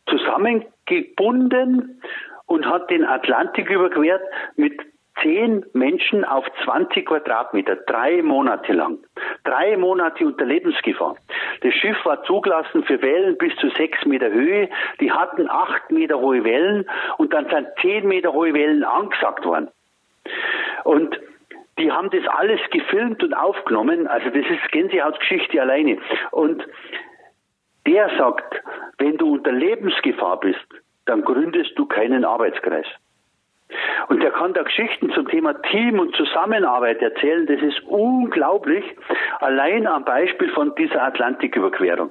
zusammengebunden 0.07 2.01
und 2.47 2.65
hat 2.65 2.89
den 2.89 3.05
Atlantik 3.05 3.69
überquert 3.69 4.23
mit 4.57 4.81
zehn 5.23 5.65
Menschen 5.73 6.25
auf 6.25 6.47
20 6.65 7.07
Quadratmeter, 7.07 7.77
drei 7.77 8.23
Monate 8.23 8.73
lang. 8.73 8.99
Drei 9.45 9.77
Monate 9.77 10.27
unter 10.27 10.45
Lebensgefahr. 10.45 11.17
Das 11.63 11.75
Schiff 11.75 11.97
war 12.05 12.23
zugelassen 12.25 12.85
für 12.85 13.01
Wellen 13.03 13.37
bis 13.39 13.55
zu 13.57 13.71
sechs 13.71 14.05
Meter 14.05 14.31
Höhe. 14.31 14.69
Die 15.01 15.13
hatten 15.13 15.49
acht 15.49 15.91
Meter 15.91 16.19
hohe 16.19 16.45
Wellen 16.45 16.89
und 17.19 17.33
dann 17.33 17.49
sind 17.49 17.69
zehn 17.81 18.07
Meter 18.07 18.33
hohe 18.33 18.53
Wellen 18.55 18.85
angesagt 18.85 19.45
worden. 19.45 19.69
Und 20.85 21.21
die 21.79 21.93
haben 21.93 22.11
das 22.11 22.27
alles 22.29 22.61
gefilmt 22.71 23.23
und 23.23 23.35
aufgenommen. 23.35 24.07
Also 24.07 24.31
das 24.31 24.47
ist 24.47 24.73
Gänsehautgeschichte 24.73 25.61
alleine. 25.61 25.99
Und 26.31 26.67
der 27.87 28.11
sagt, 28.17 28.63
wenn 28.99 29.17
du 29.17 29.35
unter 29.35 29.53
Lebensgefahr 29.53 30.41
bist, 30.41 30.67
dann 31.05 31.23
gründest 31.23 31.79
du 31.79 31.87
keinen 31.87 32.25
Arbeitskreis. 32.25 32.87
Und 34.09 34.23
der 34.23 34.31
kann 34.31 34.53
da 34.53 34.63
Geschichten 34.63 35.11
zum 35.11 35.29
Thema 35.29 35.55
Team 35.63 35.99
und 35.99 36.15
Zusammenarbeit 36.15 37.03
erzählen. 37.03 37.47
Das 37.47 37.61
ist 37.61 37.83
unglaublich. 37.87 38.85
Allein 39.41 39.87
am 39.87 40.05
Beispiel 40.05 40.51
von 40.51 40.75
dieser 40.77 41.03
Atlantiküberquerung. 41.03 42.11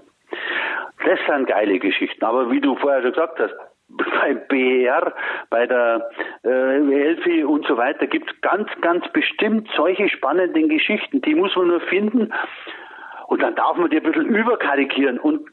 Das 1.06 1.20
sind 1.28 1.48
geile 1.48 1.80
Geschichten. 1.80 2.26
Aber 2.26 2.52
wie 2.52 2.62
du 2.62 2.76
vorher 2.76 3.02
schon 3.02 3.12
gesagt 3.12 3.39
hast, 3.39 3.54
beim 3.88 4.41
BER, 4.48 5.13
bei 5.50 5.65
der 5.68 6.10
äh, 6.44 7.04
Elfi 7.04 7.44
und 7.44 7.65
so 7.65 7.78
weiter 7.78 8.08
gibt 8.08 8.32
es 8.32 8.41
ganz, 8.41 8.70
ganz 8.82 9.08
bestimmt 9.10 9.70
solche 9.76 10.10
spannenden 10.10 10.70
Geschichten. 10.70 11.22
Die 11.22 11.36
muss 11.36 11.56
man 11.56 11.68
nur 11.68 11.82
finden. 11.82 12.34
Und 13.28 13.41
dann 13.41 13.56
darf 13.56 13.78
man 13.78 13.89
die 13.89 13.98
ein 13.98 14.04
bisschen 14.04 14.28
überkarikieren. 14.28 15.20
Und 15.20 15.48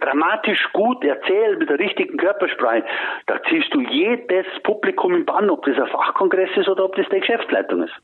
dramatisch 0.00 0.68
gut 0.72 1.04
erzählt 1.04 1.58
mit 1.58 1.70
der 1.70 1.78
richtigen 1.78 2.16
Körpersprache, 2.16 2.84
da 3.26 3.42
ziehst 3.48 3.72
du 3.72 3.80
jedes 3.80 4.46
Publikum 4.62 5.14
im 5.14 5.24
Bann, 5.24 5.50
ob 5.50 5.64
das 5.64 5.78
ein 5.78 5.86
Fachkongress 5.86 6.50
ist 6.56 6.68
oder 6.68 6.84
ob 6.84 6.96
das 6.96 7.08
die 7.08 7.20
Geschäftsleitung 7.20 7.82
ist. 7.82 7.94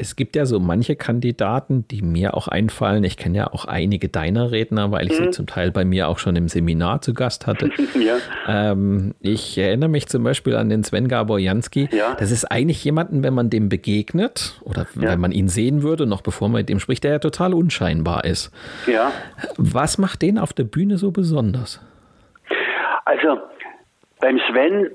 Es 0.00 0.14
gibt 0.14 0.36
ja 0.36 0.46
so 0.46 0.60
manche 0.60 0.94
Kandidaten, 0.94 1.86
die 1.88 2.02
mir 2.02 2.34
auch 2.34 2.46
einfallen. 2.46 3.02
Ich 3.02 3.16
kenne 3.16 3.38
ja 3.38 3.52
auch 3.52 3.64
einige 3.64 4.08
deiner 4.08 4.52
Redner, 4.52 4.92
weil 4.92 5.10
ich 5.10 5.18
mhm. 5.18 5.24
sie 5.24 5.30
zum 5.32 5.46
Teil 5.48 5.72
bei 5.72 5.84
mir 5.84 6.06
auch 6.06 6.20
schon 6.20 6.36
im 6.36 6.46
Seminar 6.46 7.00
zu 7.00 7.14
Gast 7.14 7.48
hatte. 7.48 7.68
ja. 7.98 8.18
ähm, 8.46 9.16
ich 9.20 9.58
erinnere 9.58 9.88
mich 9.88 10.06
zum 10.06 10.22
Beispiel 10.22 10.54
an 10.54 10.68
den 10.68 10.84
Sven 10.84 11.08
Gabor 11.08 11.40
Jansky. 11.40 11.88
Ja. 11.90 12.14
Das 12.14 12.30
ist 12.30 12.44
eigentlich 12.44 12.84
jemanden, 12.84 13.24
wenn 13.24 13.34
man 13.34 13.50
dem 13.50 13.68
begegnet 13.68 14.60
oder 14.62 14.86
ja. 14.94 15.10
wenn 15.10 15.18
man 15.18 15.32
ihn 15.32 15.48
sehen 15.48 15.82
würde, 15.82 16.06
noch 16.06 16.22
bevor 16.22 16.48
man 16.48 16.60
mit 16.60 16.70
ihm 16.70 16.78
spricht, 16.78 17.02
der 17.02 17.10
ja 17.10 17.18
total 17.18 17.52
unscheinbar 17.52 18.24
ist. 18.24 18.52
Ja. 18.86 19.10
Was 19.56 19.98
macht 19.98 20.22
den 20.22 20.38
auf 20.38 20.52
der 20.52 20.64
Bühne 20.64 20.96
so 20.96 21.10
besonders? 21.10 21.80
Also 23.04 23.40
beim 24.20 24.38
Sven 24.48 24.90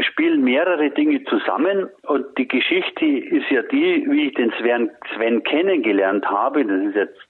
spielen 0.00 0.42
mehrere 0.42 0.90
Dinge 0.90 1.24
zusammen 1.24 1.88
und 2.02 2.38
die 2.38 2.48
Geschichte 2.48 3.04
ist 3.04 3.50
ja 3.50 3.62
die, 3.62 4.06
wie 4.08 4.28
ich 4.28 4.34
den 4.34 4.52
Sven, 4.52 4.90
Sven 5.14 5.42
kennengelernt 5.42 6.26
habe, 6.26 6.64
das 6.64 6.80
ist 6.82 6.94
jetzt 6.94 7.27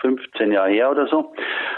15 0.00 0.52
Jahre 0.52 0.70
her 0.70 0.90
oder 0.90 1.06
so, 1.06 1.32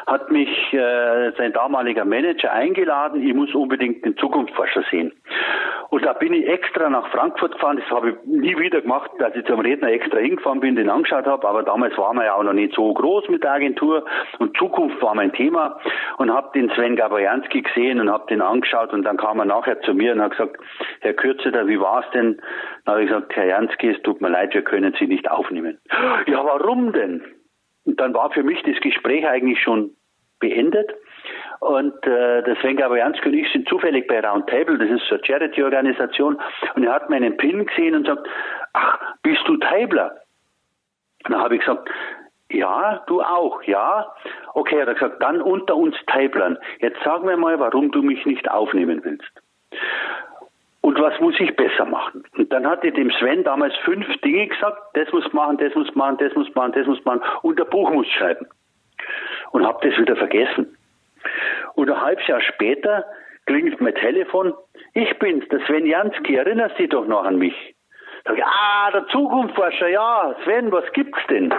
hat 0.06 0.30
mich 0.30 0.48
äh, 0.72 1.32
sein 1.36 1.52
damaliger 1.52 2.04
Manager 2.04 2.52
eingeladen, 2.52 3.26
ich 3.26 3.34
muss 3.34 3.54
unbedingt 3.54 4.04
den 4.04 4.16
Zukunftsforscher 4.16 4.84
sehen. 4.90 5.12
Und 5.90 6.04
da 6.04 6.12
bin 6.12 6.32
ich 6.32 6.46
extra 6.46 6.88
nach 6.88 7.08
Frankfurt 7.08 7.52
gefahren, 7.52 7.78
das 7.78 7.90
habe 7.90 8.10
ich 8.10 8.16
nie 8.24 8.56
wieder 8.58 8.80
gemacht, 8.80 9.10
dass 9.18 9.34
ich 9.34 9.44
zum 9.46 9.60
Redner 9.60 9.88
extra 9.88 10.18
hingefahren 10.18 10.60
bin, 10.60 10.76
den 10.76 10.88
angeschaut 10.88 11.26
habe, 11.26 11.48
aber 11.48 11.62
damals 11.62 11.96
waren 11.98 12.16
wir 12.16 12.24
ja 12.26 12.34
auch 12.34 12.44
noch 12.44 12.52
nicht 12.52 12.74
so 12.74 12.92
groß 12.92 13.28
mit 13.28 13.42
der 13.42 13.52
Agentur 13.52 14.04
und 14.38 14.56
Zukunft 14.56 15.02
war 15.02 15.14
mein 15.14 15.32
Thema 15.32 15.80
und 16.18 16.32
habe 16.32 16.50
den 16.54 16.70
Sven 16.70 16.94
Gabajanski 16.94 17.62
gesehen 17.62 18.00
und 18.00 18.10
habe 18.10 18.26
den 18.28 18.40
angeschaut 18.40 18.92
und 18.92 19.02
dann 19.02 19.16
kam 19.16 19.40
er 19.40 19.46
nachher 19.46 19.80
zu 19.80 19.94
mir 19.94 20.12
und 20.12 20.22
hat 20.22 20.32
gesagt, 20.32 20.58
Herr 21.00 21.14
Kürzeter, 21.14 21.66
wie 21.66 21.80
war's 21.80 22.06
denn? 22.14 22.40
Dann 22.84 22.94
habe 22.94 23.02
ich 23.02 23.08
gesagt, 23.08 23.34
Herr 23.34 23.46
Jansky, 23.46 23.90
es 23.90 24.02
tut 24.02 24.20
mir 24.20 24.28
leid, 24.28 24.54
wir 24.54 24.62
können 24.62 24.94
Sie 24.98 25.06
nicht 25.06 25.30
aufnehmen. 25.30 25.78
Ja, 26.26 26.44
warum 26.44 26.92
denn? 26.92 27.39
Und 27.84 28.00
dann 28.00 28.14
war 28.14 28.30
für 28.30 28.42
mich 28.42 28.62
das 28.62 28.80
Gespräch 28.80 29.26
eigentlich 29.26 29.60
schon 29.60 29.96
beendet. 30.38 30.94
Und 31.60 31.94
äh, 32.06 32.42
der 32.42 32.56
Sven 32.56 32.76
Gabrianski 32.76 33.28
und 33.28 33.34
ich 33.34 33.52
sind 33.52 33.68
zufällig 33.68 34.06
bei 34.06 34.20
Roundtable, 34.20 34.78
das 34.78 34.88
ist 34.90 35.06
so 35.08 35.16
eine 35.16 35.24
Charity-Organisation, 35.24 36.40
und 36.74 36.84
er 36.84 36.94
hat 36.94 37.10
meinen 37.10 37.36
Pin 37.36 37.66
gesehen 37.66 37.94
und 37.94 38.06
sagt, 38.06 38.26
ach, 38.72 38.98
bist 39.22 39.46
du 39.46 39.58
Tabler? 39.58 40.22
Und 41.24 41.34
dann 41.34 41.42
habe 41.42 41.56
ich 41.56 41.60
gesagt, 41.60 41.90
ja, 42.50 43.02
du 43.06 43.20
auch, 43.22 43.62
ja. 43.64 44.12
Okay, 44.54 44.78
er 44.80 44.86
hat 44.86 44.94
gesagt, 44.94 45.22
dann 45.22 45.42
unter 45.42 45.76
uns 45.76 45.94
Tablern. 46.06 46.58
Jetzt 46.80 46.98
sag 47.04 47.22
mir 47.22 47.36
mal, 47.36 47.60
warum 47.60 47.90
du 47.92 48.02
mich 48.02 48.24
nicht 48.26 48.50
aufnehmen 48.50 49.04
willst. 49.04 49.30
Und 50.90 51.00
was 51.00 51.20
muss 51.20 51.38
ich 51.38 51.54
besser 51.54 51.84
machen? 51.84 52.24
Und 52.36 52.52
dann 52.52 52.66
hatte 52.66 52.90
dem 52.90 53.12
Sven 53.12 53.44
damals 53.44 53.76
fünf 53.84 54.08
Dinge 54.22 54.48
gesagt, 54.48 54.76
das 54.94 55.12
muss 55.12 55.32
machen, 55.32 55.56
das 55.58 55.72
muss 55.76 55.94
machen, 55.94 56.16
das 56.18 56.34
muss 56.34 56.52
machen, 56.56 56.72
das 56.72 56.84
muss 56.84 57.04
machen 57.04 57.22
und 57.42 57.60
ein 57.60 57.70
Buch 57.70 57.92
muss 57.92 58.08
schreiben. 58.08 58.48
Und 59.52 59.64
habe 59.64 59.88
das 59.88 59.96
wieder 59.96 60.16
vergessen. 60.16 60.76
Und 61.74 61.88
ein 61.92 62.00
halbes 62.00 62.26
Jahr 62.26 62.40
später 62.40 63.04
klingelt 63.46 63.80
mein 63.80 63.94
Telefon. 63.94 64.52
Ich 64.92 65.16
bin's, 65.20 65.48
der 65.50 65.60
Sven 65.60 65.86
Jansky, 65.86 66.34
erinnerst 66.34 66.76
dich 66.76 66.88
doch 66.88 67.06
noch 67.06 67.22
an 67.22 67.38
mich? 67.38 67.76
Sag 68.24 68.36
ich, 68.36 68.44
ah, 68.44 68.90
der 68.90 69.06
Zukunftsforscher, 69.06 69.90
ja, 69.90 70.34
Sven, 70.42 70.72
was 70.72 70.92
gibt's 70.92 71.24
denn? 71.28 71.54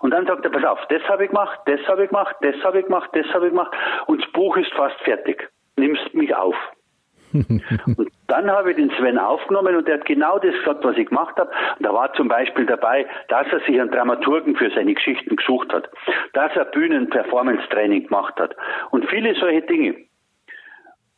Und 0.00 0.12
dann 0.12 0.28
sagt 0.28 0.44
er, 0.44 0.52
pass 0.52 0.62
auf, 0.64 0.86
das 0.90 1.02
habe 1.08 1.24
ich 1.24 1.30
gemacht, 1.30 1.58
das 1.66 1.80
habe 1.88 2.04
ich 2.04 2.10
gemacht, 2.10 2.36
das 2.42 2.54
habe 2.62 2.78
ich 2.78 2.84
gemacht, 2.84 3.10
das 3.14 3.26
habe 3.34 3.46
ich 3.46 3.50
gemacht 3.50 3.72
und 4.06 4.22
das 4.22 4.30
Buch 4.30 4.56
ist 4.56 4.72
fast 4.74 5.00
fertig. 5.00 5.50
Nimmst 5.74 6.14
mich 6.14 6.32
auf. 6.36 6.54
und 7.32 8.10
dann 8.30 8.50
habe 8.50 8.70
ich 8.70 8.76
den 8.76 8.90
Sven 8.90 9.18
aufgenommen 9.18 9.76
und 9.76 9.88
er 9.88 9.94
hat 9.94 10.04
genau 10.04 10.38
das 10.38 10.54
gesagt, 10.54 10.84
was 10.84 10.96
ich 10.96 11.08
gemacht 11.08 11.36
habe. 11.36 11.50
Und 11.78 11.86
da 11.86 11.92
war 11.92 12.12
zum 12.14 12.28
Beispiel 12.28 12.66
dabei, 12.66 13.06
dass 13.28 13.46
er 13.50 13.60
sich 13.60 13.80
einen 13.80 13.90
Dramaturgen 13.90 14.56
für 14.56 14.70
seine 14.70 14.94
Geschichten 14.94 15.36
gesucht 15.36 15.72
hat, 15.72 15.90
dass 16.32 16.54
er 16.54 16.66
Bühnen-Performance-Training 16.66 18.06
gemacht 18.06 18.38
hat 18.38 18.56
und 18.90 19.08
viele 19.08 19.34
solche 19.34 19.62
Dinge. 19.62 19.96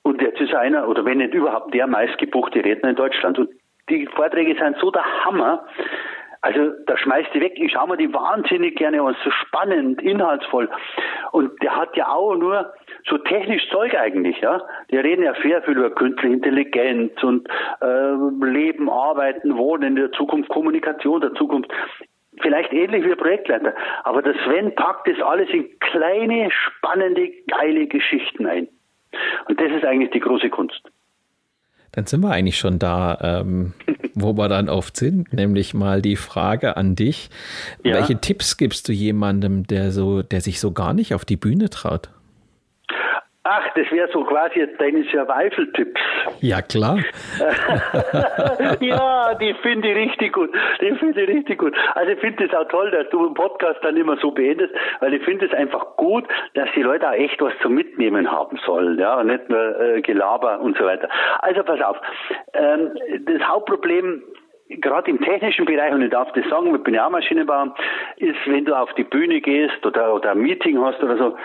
Und 0.02 0.20
jetzt 0.20 0.40
ist 0.40 0.52
er 0.52 0.60
einer, 0.60 0.88
oder 0.88 1.04
wenn 1.04 1.18
nicht 1.18 1.34
überhaupt 1.34 1.72
der 1.74 1.86
meistgebuchte 1.86 2.64
Redner 2.64 2.90
in 2.90 2.96
Deutschland. 2.96 3.38
Und 3.38 3.50
die 3.88 4.06
Vorträge 4.06 4.56
sind 4.58 4.76
so 4.78 4.90
der 4.90 5.04
Hammer. 5.24 5.66
Also 6.40 6.72
da 6.86 6.96
schmeißt 6.96 7.32
die 7.34 7.40
weg. 7.40 7.52
Ich 7.56 7.72
schaue 7.72 7.88
mir 7.88 7.96
die 7.96 8.12
wahnsinnig 8.12 8.76
gerne 8.76 9.00
an, 9.00 9.16
so 9.22 9.30
spannend, 9.30 10.02
inhaltsvoll. 10.02 10.68
Und 11.30 11.62
der 11.62 11.76
hat 11.76 11.96
ja 11.96 12.08
auch 12.08 12.34
nur 12.34 12.72
so 13.08 13.18
technisch 13.18 13.68
Zeug 13.70 13.94
eigentlich, 13.94 14.40
ja. 14.40 14.62
Die 14.90 14.96
reden 14.96 15.24
ja 15.24 15.34
sehr 15.42 15.62
viel 15.62 15.76
über 15.76 15.90
künstliche 15.90 16.34
Intelligenz 16.34 17.22
und 17.22 17.48
äh, 17.80 18.44
Leben, 18.44 18.88
Arbeiten, 18.88 19.56
Wohnen 19.56 19.88
in 19.88 19.96
der 19.96 20.12
Zukunft, 20.12 20.48
Kommunikation 20.48 21.20
der 21.20 21.34
Zukunft. 21.34 21.70
Vielleicht 22.40 22.72
ähnlich 22.72 23.04
wie 23.04 23.14
Projektleiter. 23.14 23.74
Aber 24.04 24.22
der 24.22 24.34
Sven 24.44 24.74
packt 24.74 25.08
das 25.08 25.20
alles 25.20 25.50
in 25.50 25.68
kleine, 25.80 26.50
spannende, 26.50 27.30
geile 27.46 27.86
Geschichten 27.86 28.46
ein. 28.46 28.68
Und 29.48 29.60
das 29.60 29.70
ist 29.70 29.84
eigentlich 29.84 30.10
die 30.10 30.20
große 30.20 30.48
Kunst. 30.48 30.82
Dann 31.92 32.06
sind 32.06 32.22
wir 32.22 32.30
eigentlich 32.30 32.56
schon 32.56 32.78
da, 32.78 33.42
ähm, 33.42 33.74
wo 34.14 34.32
wir 34.32 34.48
dann 34.48 34.70
oft 34.70 34.96
sind, 34.96 35.32
nämlich 35.32 35.74
mal 35.74 36.00
die 36.00 36.16
Frage 36.16 36.76
an 36.78 36.96
dich. 36.96 37.28
Ja. 37.84 37.96
Welche 37.96 38.18
Tipps 38.18 38.56
gibst 38.56 38.88
du 38.88 38.92
jemandem, 38.92 39.66
der 39.66 39.92
so, 39.92 40.22
der 40.22 40.40
sich 40.40 40.58
so 40.58 40.72
gar 40.72 40.94
nicht 40.94 41.14
auf 41.14 41.26
die 41.26 41.36
Bühne 41.36 41.68
traut? 41.68 42.08
Ach, 43.44 43.68
das 43.74 43.90
wäre 43.90 44.08
so 44.12 44.22
quasi 44.22 44.64
deine 44.78 45.02
Survival-Tipps. 45.02 46.00
Ja, 46.40 46.62
klar. 46.62 46.98
ja, 48.80 49.34
die 49.34 49.52
finde 49.54 49.90
ich 49.90 49.96
richtig 49.96 50.32
gut. 50.32 50.50
Die 50.80 50.94
finde 50.94 51.22
ich 51.22 51.28
richtig 51.28 51.58
gut. 51.58 51.74
Also 51.96 52.12
ich 52.12 52.20
finde 52.20 52.44
es 52.44 52.54
auch 52.54 52.68
toll, 52.68 52.92
dass 52.92 53.08
du 53.10 53.26
einen 53.26 53.34
Podcast 53.34 53.80
dann 53.82 53.96
immer 53.96 54.16
so 54.18 54.30
beendest, 54.30 54.72
weil 55.00 55.14
ich 55.14 55.24
finde 55.24 55.46
es 55.46 55.54
einfach 55.54 55.96
gut, 55.96 56.24
dass 56.54 56.68
die 56.76 56.82
Leute 56.82 57.08
auch 57.08 57.14
echt 57.14 57.40
was 57.42 57.52
zum 57.62 57.74
Mitnehmen 57.74 58.30
haben 58.30 58.60
sollen, 58.64 58.96
ja, 59.00 59.18
und 59.18 59.26
nicht 59.26 59.48
nur 59.48 59.80
äh, 59.80 60.00
Gelaber 60.02 60.60
und 60.60 60.78
so 60.78 60.84
weiter. 60.84 61.08
Also 61.40 61.64
pass 61.64 61.80
auf. 61.80 62.00
Ähm, 62.54 62.92
das 63.26 63.42
Hauptproblem 63.48 64.22
gerade 64.68 65.10
im 65.10 65.20
technischen 65.20 65.64
Bereich, 65.64 65.92
und 65.92 66.02
ich 66.02 66.10
darf 66.10 66.32
das 66.32 66.48
sagen, 66.48 66.74
ich 66.74 66.82
bin 66.82 66.94
ja 66.94 67.06
auch 67.06 67.10
Maschinenbauer, 67.10 67.74
ist, 68.18 68.38
wenn 68.46 68.64
du 68.64 68.74
auf 68.74 68.94
die 68.94 69.04
Bühne 69.04 69.40
gehst 69.40 69.84
oder, 69.84 70.14
oder 70.14 70.30
ein 70.30 70.38
Meeting 70.38 70.80
hast 70.80 71.02
oder 71.02 71.16
so, 71.16 71.36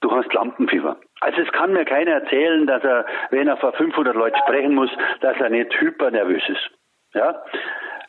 du 0.00 0.10
hast 0.10 0.32
Lampenfieber. 0.32 0.96
Also 1.20 1.40
es 1.40 1.52
kann 1.52 1.72
mir 1.72 1.84
keiner 1.84 2.12
erzählen, 2.12 2.66
dass 2.66 2.84
er, 2.84 3.06
wenn 3.30 3.48
er 3.48 3.56
vor 3.56 3.72
500 3.72 4.14
Leuten 4.14 4.38
sprechen 4.38 4.74
muss, 4.74 4.90
dass 5.20 5.36
er 5.38 5.50
nicht 5.50 5.78
hypernervös 5.80 6.42
ist. 6.48 6.70
Ja, 7.14 7.42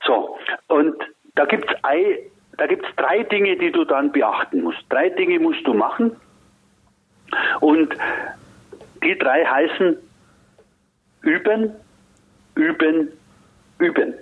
so 0.06 0.38
und 0.68 0.96
da 1.36 1.46
da 1.46 2.66
gibt's 2.66 2.90
drei 2.96 3.24
Dinge, 3.24 3.56
die 3.58 3.72
du 3.72 3.86
dann 3.86 4.12
beachten 4.12 4.64
musst. 4.64 4.84
Drei 4.90 5.10
Dinge 5.10 5.40
musst 5.40 5.66
du 5.66 5.74
machen 5.74 6.16
und 7.60 7.96
die 9.04 9.18
drei 9.18 9.46
heißen 9.46 9.98
üben, 11.22 11.72
üben, 12.56 13.12
üben. 13.80 14.14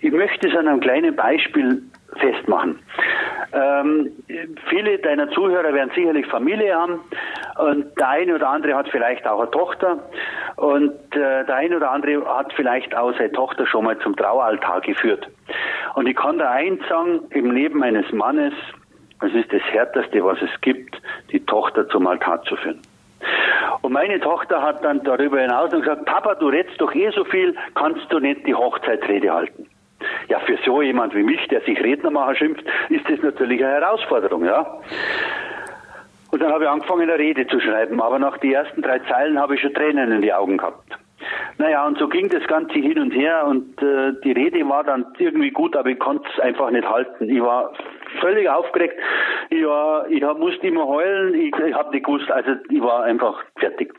Ich 0.00 0.12
möchte 0.12 0.48
es 0.48 0.56
an 0.56 0.68
einem 0.68 0.80
kleinen 0.80 1.16
Beispiel 1.16 1.82
festmachen. 2.16 2.78
Ähm, 3.52 4.12
viele 4.68 4.98
deiner 4.98 5.30
Zuhörer 5.30 5.72
werden 5.72 5.90
sicherlich 5.94 6.26
Familie 6.26 6.74
haben 6.74 7.00
und 7.58 7.98
der 7.98 8.08
eine 8.08 8.34
oder 8.34 8.50
andere 8.50 8.74
hat 8.74 8.88
vielleicht 8.88 9.26
auch 9.26 9.40
eine 9.40 9.50
Tochter 9.50 9.98
und 10.56 10.92
äh, 11.16 11.44
der 11.44 11.54
eine 11.54 11.76
oder 11.76 11.90
andere 11.90 12.26
hat 12.26 12.52
vielleicht 12.52 12.94
auch 12.94 13.12
seine 13.16 13.32
Tochter 13.32 13.66
schon 13.66 13.84
mal 13.84 13.98
zum 14.00 14.16
Traualtar 14.16 14.82
geführt. 14.82 15.30
Und 15.94 16.06
ich 16.06 16.16
kann 16.16 16.38
da 16.38 16.50
eins 16.50 16.86
sagen, 16.88 17.20
im 17.30 17.50
Leben 17.50 17.82
eines 17.82 18.12
Mannes, 18.12 18.52
es 19.22 19.32
ist 19.32 19.52
das 19.52 19.62
Härteste, 19.62 20.24
was 20.24 20.40
es 20.42 20.60
gibt, 20.60 21.00
die 21.32 21.44
Tochter 21.44 21.88
zum 21.88 22.06
Altar 22.06 22.42
zu 22.42 22.56
führen. 22.56 22.80
Und 23.80 23.92
meine 23.92 24.20
Tochter 24.20 24.62
hat 24.62 24.84
dann 24.84 25.02
darüber 25.04 25.40
hinaus 25.40 25.70
gesagt, 25.70 26.04
Papa, 26.04 26.34
du 26.34 26.48
redst 26.48 26.80
doch 26.80 26.94
eh 26.94 27.10
so 27.10 27.24
viel, 27.24 27.56
kannst 27.74 28.12
du 28.12 28.20
nicht 28.20 28.46
die 28.46 28.54
Hochzeitsrede 28.54 29.32
halten? 29.32 29.66
Ja, 30.28 30.40
für 30.40 30.58
so 30.64 30.82
jemand 30.82 31.14
wie 31.14 31.22
mich, 31.22 31.46
der 31.48 31.60
sich 31.62 31.82
Rednermacher 31.82 32.36
schimpft, 32.36 32.64
ist 32.88 33.08
das 33.08 33.20
natürlich 33.22 33.64
eine 33.64 33.74
Herausforderung, 33.74 34.44
ja. 34.44 34.80
Und 36.30 36.42
dann 36.42 36.52
habe 36.52 36.64
ich 36.64 36.70
angefangen, 36.70 37.02
eine 37.02 37.18
Rede 37.18 37.46
zu 37.46 37.58
schreiben, 37.58 38.00
aber 38.00 38.18
nach 38.18 38.36
den 38.38 38.52
ersten 38.52 38.82
drei 38.82 38.98
Zeilen 39.00 39.40
habe 39.40 39.54
ich 39.54 39.60
schon 39.60 39.74
Tränen 39.74 40.12
in 40.12 40.22
die 40.22 40.32
Augen 40.32 40.58
gehabt. 40.58 40.98
Naja, 41.56 41.86
und 41.86 41.98
so 41.98 42.08
ging 42.08 42.28
das 42.28 42.46
Ganze 42.46 42.74
hin 42.74 42.98
und 42.98 43.10
her 43.10 43.44
und 43.46 43.82
äh, 43.82 44.12
die 44.22 44.32
Rede 44.32 44.68
war 44.68 44.84
dann 44.84 45.06
irgendwie 45.18 45.50
gut, 45.50 45.74
aber 45.74 45.88
ich 45.88 45.98
konnte 45.98 46.28
es 46.32 46.40
einfach 46.40 46.70
nicht 46.70 46.88
halten. 46.88 47.28
Ich 47.28 47.40
war 47.40 47.72
völlig 48.20 48.48
aufgeregt. 48.48 48.94
Ich, 49.50 49.64
war, 49.64 50.08
ich 50.08 50.22
hab, 50.22 50.38
musste 50.38 50.66
immer 50.66 50.86
heulen, 50.86 51.34
ich, 51.34 51.54
ich 51.56 51.74
habe 51.74 51.90
nicht 51.90 52.04
gewusst, 52.04 52.30
also 52.30 52.52
ich 52.70 52.80
war 52.80 53.02
einfach 53.02 53.42
fertig. 53.56 53.92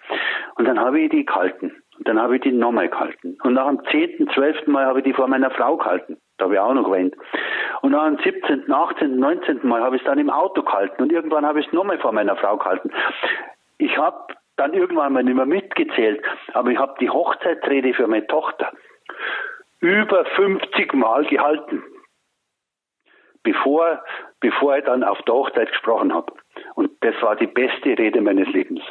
Und 0.55 0.65
dann 0.65 0.79
habe 0.79 1.01
ich 1.01 1.09
die 1.09 1.25
gehalten. 1.25 1.78
Und 1.99 2.07
dann 2.07 2.19
habe 2.19 2.38
ich 2.38 2.41
die 2.41 2.51
nochmal 2.53 2.89
gehalten. 2.89 3.38
Und 3.43 3.53
nach 3.53 3.67
dem 3.67 3.83
zehnten, 3.91 4.29
zwölften 4.29 4.71
Mal 4.71 4.85
habe 4.85 4.99
ich 4.99 5.05
die 5.05 5.13
vor 5.13 5.27
meiner 5.27 5.51
Frau 5.51 5.77
gehalten. 5.77 6.17
Da 6.38 6.45
habe 6.45 6.53
ich 6.53 6.59
auch 6.59 6.73
noch 6.73 6.85
geweint. 6.85 7.13
Und 7.81 7.91
nach 7.91 8.07
dem 8.07 8.17
17., 8.17 8.71
18., 8.71 9.19
19. 9.19 9.59
Mal 9.63 9.81
habe 9.81 9.97
ich 9.97 10.01
es 10.01 10.05
dann 10.05 10.17
im 10.17 10.29
Auto 10.29 10.63
gehalten. 10.63 11.03
Und 11.03 11.12
irgendwann 11.12 11.45
habe 11.45 11.59
ich 11.59 11.67
es 11.67 11.73
nochmal 11.73 11.99
vor 11.99 12.13
meiner 12.13 12.38
Frau 12.38 12.57
gehalten. 12.57 12.91
Ich 13.77 13.97
habe 13.97 14.33
dann 14.55 14.73
irgendwann 14.73 15.13
mal 15.13 15.23
nicht 15.23 15.35
mehr 15.35 15.45
mitgezählt, 15.45 16.23
aber 16.53 16.71
ich 16.71 16.77
habe 16.77 16.95
die 16.99 17.09
Hochzeitsrede 17.09 17.93
für 17.93 18.07
meine 18.07 18.27
Tochter 18.27 18.71
über 19.79 20.25
50 20.25 20.93
Mal 20.93 21.25
gehalten, 21.25 21.83
bevor, 23.43 24.03
bevor 24.39 24.77
ich 24.77 24.83
dann 24.83 25.03
auf 25.03 25.21
der 25.23 25.35
Hochzeit 25.35 25.71
gesprochen 25.71 26.13
habe. 26.13 26.33
Und 26.75 26.91
das 27.01 27.21
war 27.21 27.35
die 27.35 27.47
beste 27.47 27.97
Rede 27.97 28.21
meines 28.21 28.49
Lebens. 28.49 28.81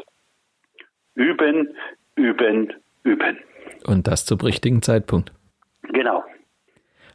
Üben, 1.14 1.77
üben, 2.14 2.75
üben. 3.05 3.39
Und 3.85 4.07
das 4.07 4.25
zum 4.25 4.41
richtigen 4.41 4.83
Zeitpunkt. 4.83 5.33
Genau. 5.93 6.25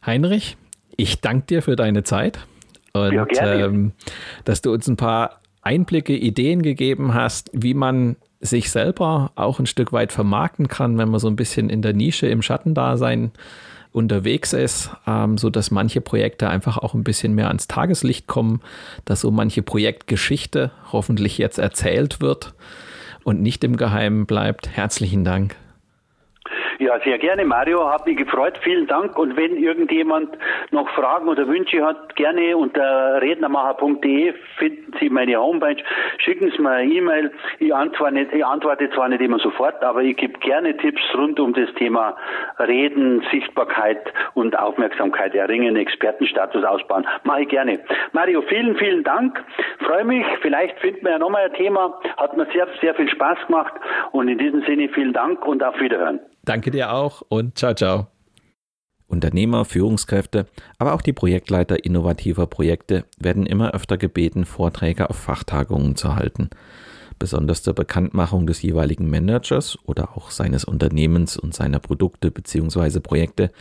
Heinrich, 0.04 0.56
ich 0.96 1.20
danke 1.20 1.46
dir 1.46 1.62
für 1.62 1.76
deine 1.76 2.02
Zeit 2.02 2.46
und 2.92 3.12
ja, 3.12 3.26
ähm, 3.54 3.92
dass 4.44 4.62
du 4.62 4.72
uns 4.72 4.86
ein 4.88 4.96
paar 4.96 5.40
Einblicke, 5.62 6.14
Ideen 6.14 6.62
gegeben 6.62 7.14
hast, 7.14 7.50
wie 7.52 7.74
man 7.74 8.16
sich 8.40 8.70
selber 8.70 9.32
auch 9.34 9.58
ein 9.58 9.66
Stück 9.66 9.92
weit 9.92 10.12
vermarkten 10.12 10.68
kann, 10.68 10.98
wenn 10.98 11.08
man 11.08 11.18
so 11.18 11.28
ein 11.28 11.36
bisschen 11.36 11.70
in 11.70 11.80
der 11.80 11.94
Nische 11.94 12.26
im 12.26 12.42
Schattendasein 12.42 13.32
unterwegs 13.90 14.52
ist, 14.52 14.90
ähm, 15.06 15.38
so 15.38 15.50
dass 15.50 15.70
manche 15.70 16.00
Projekte 16.00 16.48
einfach 16.48 16.76
auch 16.76 16.94
ein 16.94 17.04
bisschen 17.04 17.34
mehr 17.34 17.48
ans 17.48 17.68
Tageslicht 17.68 18.26
kommen, 18.26 18.60
dass 19.04 19.20
so 19.20 19.30
manche 19.30 19.62
Projektgeschichte 19.62 20.72
hoffentlich 20.92 21.38
jetzt 21.38 21.58
erzählt 21.58 22.20
wird 22.20 22.54
und 23.22 23.40
nicht 23.40 23.64
im 23.64 23.76
Geheimen 23.76 24.26
bleibt. 24.26 24.68
Herzlichen 24.68 25.24
Dank. 25.24 25.56
Ja, 26.78 26.98
sehr 27.00 27.18
gerne, 27.18 27.44
Mario. 27.44 27.90
Hat 27.90 28.06
mich 28.06 28.16
gefreut. 28.16 28.58
Vielen 28.62 28.86
Dank. 28.86 29.18
Und 29.18 29.36
wenn 29.36 29.56
irgendjemand 29.56 30.36
noch 30.70 30.88
Fragen 30.90 31.28
oder 31.28 31.46
Wünsche 31.46 31.84
hat, 31.84 32.16
gerne 32.16 32.56
unter 32.56 33.20
rednermacher.de 33.20 34.34
finden 34.56 34.94
Sie 34.98 35.10
meine 35.10 35.36
Homepage. 35.36 35.82
Schicken 36.18 36.50
Sie 36.50 36.62
mir 36.62 36.70
eine 36.70 36.92
E-Mail. 36.92 37.32
Ich 37.58 37.74
ich 37.74 38.44
antworte 38.44 38.88
zwar 38.90 39.08
nicht 39.08 39.20
immer 39.20 39.38
sofort, 39.38 39.82
aber 39.82 40.02
ich 40.02 40.16
gebe 40.16 40.38
gerne 40.38 40.76
Tipps 40.76 41.02
rund 41.14 41.40
um 41.40 41.52
das 41.52 41.72
Thema 41.74 42.16
Reden, 42.58 43.24
Sichtbarkeit 43.30 44.12
und 44.34 44.56
Aufmerksamkeit 44.56 45.34
erringen, 45.34 45.76
Expertenstatus 45.76 46.64
ausbauen. 46.64 47.06
Mache 47.24 47.42
ich 47.42 47.48
gerne. 47.48 47.80
Mario, 48.12 48.42
vielen, 48.42 48.76
vielen 48.76 49.02
Dank. 49.02 49.42
Freue 49.80 50.04
mich. 50.04 50.24
Vielleicht 50.40 50.78
finden 50.78 51.04
wir 51.04 51.12
ja 51.12 51.18
nochmal 51.18 51.46
ein 51.46 51.54
Thema. 51.54 51.98
Hat 52.16 52.36
mir 52.36 52.46
sehr, 52.52 52.68
sehr 52.80 52.94
viel 52.94 53.08
Spaß 53.08 53.46
gemacht. 53.46 53.74
Und 54.12 54.28
in 54.28 54.38
diesem 54.38 54.62
Sinne 54.62 54.88
vielen 54.88 55.12
Dank 55.12 55.44
und 55.46 55.62
auf 55.64 55.80
Wiederhören. 55.80 56.20
Danke 56.44 56.70
dir 56.70 56.92
auch 56.92 57.22
und 57.28 57.58
ciao, 57.58 57.74
ciao. 57.74 58.08
Unternehmer, 59.06 59.64
Führungskräfte, 59.64 60.46
aber 60.78 60.94
auch 60.94 61.02
die 61.02 61.12
Projektleiter 61.12 61.84
innovativer 61.84 62.46
Projekte 62.46 63.04
werden 63.18 63.46
immer 63.46 63.72
öfter 63.72 63.96
gebeten, 63.96 64.44
Vorträge 64.44 65.08
auf 65.08 65.16
Fachtagungen 65.16 65.94
zu 65.94 66.16
halten. 66.16 66.50
Besonders 67.18 67.62
zur 67.62 67.74
Bekanntmachung 67.74 68.46
des 68.46 68.62
jeweiligen 68.62 69.08
Managers 69.08 69.78
oder 69.84 70.16
auch 70.16 70.30
seines 70.30 70.64
Unternehmens 70.64 71.36
und 71.36 71.54
seiner 71.54 71.78
Produkte 71.78 72.30
bzw. 72.30 73.00
Projekte 73.00 73.52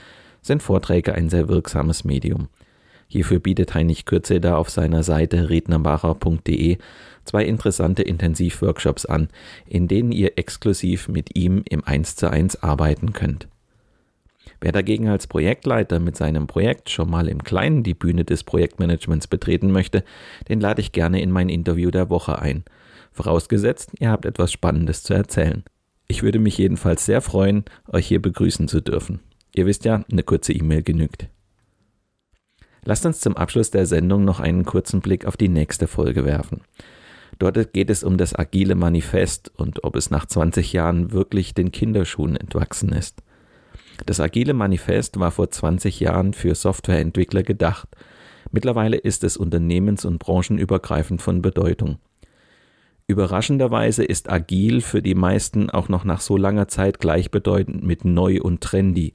sind 0.42 0.64
Vorträge 0.64 1.14
ein 1.14 1.30
sehr 1.30 1.48
wirksames 1.50 2.04
Medium. 2.04 2.50
Hierfür 3.08 3.40
bietet 3.40 3.74
Heinrich 3.74 4.06
Kürze 4.06 4.40
da 4.40 4.58
auf 4.58 4.70
seiner 4.70 5.04
Seite 5.04 5.50
rednermacher.de 5.50 6.78
zwei 7.26 7.46
interessante 7.46 8.04
Intensivworkshops 8.04 9.06
an, 9.06 9.30
in 9.68 9.88
denen 9.88 10.12
ihr 10.12 10.38
exklusiv 10.38 11.08
mit 11.08 11.36
ihm 11.36 11.64
im 11.70 11.84
1 11.84 12.16
zu 12.16 12.30
1 12.30 12.64
arbeiten 12.64 13.14
könnt. 13.14 13.48
Wer 14.60 14.72
dagegen 14.72 15.10
als 15.10 15.28
Projektleiter 15.28 16.00
mit 16.00 16.16
seinem 16.16 16.48
Projekt 16.48 16.90
schon 16.90 17.10
mal 17.10 17.28
im 17.28 17.44
Kleinen 17.44 17.84
die 17.84 17.94
Bühne 17.94 18.24
des 18.24 18.44
Projektmanagements 18.44 19.28
betreten 19.28 19.72
möchte, 19.72 20.04
den 20.48 20.62
lade 20.62 20.82
ich 20.82 20.92
gerne 20.92 21.22
in 21.22 21.32
mein 21.32 21.50
Interview 21.50 21.92
der 21.92 22.10
Woche 22.10 22.40
ein. 22.40 22.64
Vorausgesetzt, 23.12 23.92
ihr 24.00 24.10
habt 24.10 24.26
etwas 24.26 24.52
Spannendes 24.52 25.04
zu 25.04 25.14
erzählen. 25.14 25.64
Ich 26.08 26.24
würde 26.24 26.40
mich 26.40 26.58
jedenfalls 26.58 27.06
sehr 27.06 27.22
freuen, 27.22 27.66
euch 27.88 28.08
hier 28.08 28.22
begrüßen 28.22 28.68
zu 28.68 28.82
dürfen. 28.82 29.20
Ihr 29.54 29.66
wisst 29.66 29.86
ja, 29.86 30.04
eine 30.12 30.24
kurze 30.24 30.54
E-Mail 30.54 30.82
genügt. 30.82 31.28
Lasst 32.86 33.06
uns 33.06 33.22
zum 33.22 33.38
Abschluss 33.38 33.72
der 33.72 33.86
Sendung 33.86 34.26
noch 34.26 34.40
einen 34.40 34.66
kurzen 34.66 35.02
Blick 35.02 35.26
auf 35.26 35.38
die 35.38 35.50
nächste 35.50 35.88
Folge 35.88 36.26
werfen. 36.26 36.62
Dort 37.40 37.74
geht 37.74 37.90
es 37.90 38.04
um 38.04 38.18
das 38.18 38.38
agile 38.38 38.76
Manifest 38.76 39.52
und 39.56 39.84
ob 39.84 39.96
es 39.96 40.12
nach 40.12 40.26
20 40.26 40.74
Jahren 40.74 41.12
wirklich 41.12 41.54
den 41.54 41.72
Kinderschuhen 41.72 42.36
entwachsen 42.36 42.90
ist. 42.90 43.22
Das 44.06 44.20
agile 44.20 44.54
Manifest 44.54 45.20
war 45.20 45.32
vor 45.32 45.50
20 45.50 46.00
Jahren 46.00 46.34
für 46.34 46.56
Softwareentwickler 46.56 47.44
gedacht. 47.44 47.88
Mittlerweile 48.52 48.98
ist 48.98 49.24
es 49.24 49.38
unternehmens- 49.38 50.06
und 50.06 50.20
branchenübergreifend 50.20 51.22
von 51.22 51.42
Bedeutung. 51.42 51.98
Überraschenderweise 53.08 54.04
ist 54.04 54.30
agil 54.30 54.82
für 54.82 55.02
die 55.02 55.16
meisten 55.16 55.70
auch 55.70 55.90
noch 55.90 56.04
nach 56.06 56.22
so 56.22 56.38
langer 56.38 56.68
Zeit 56.68 57.00
gleichbedeutend 57.00 57.84
mit 57.84 58.06
neu 58.06 58.40
und 58.42 58.62
trendy. 58.62 59.14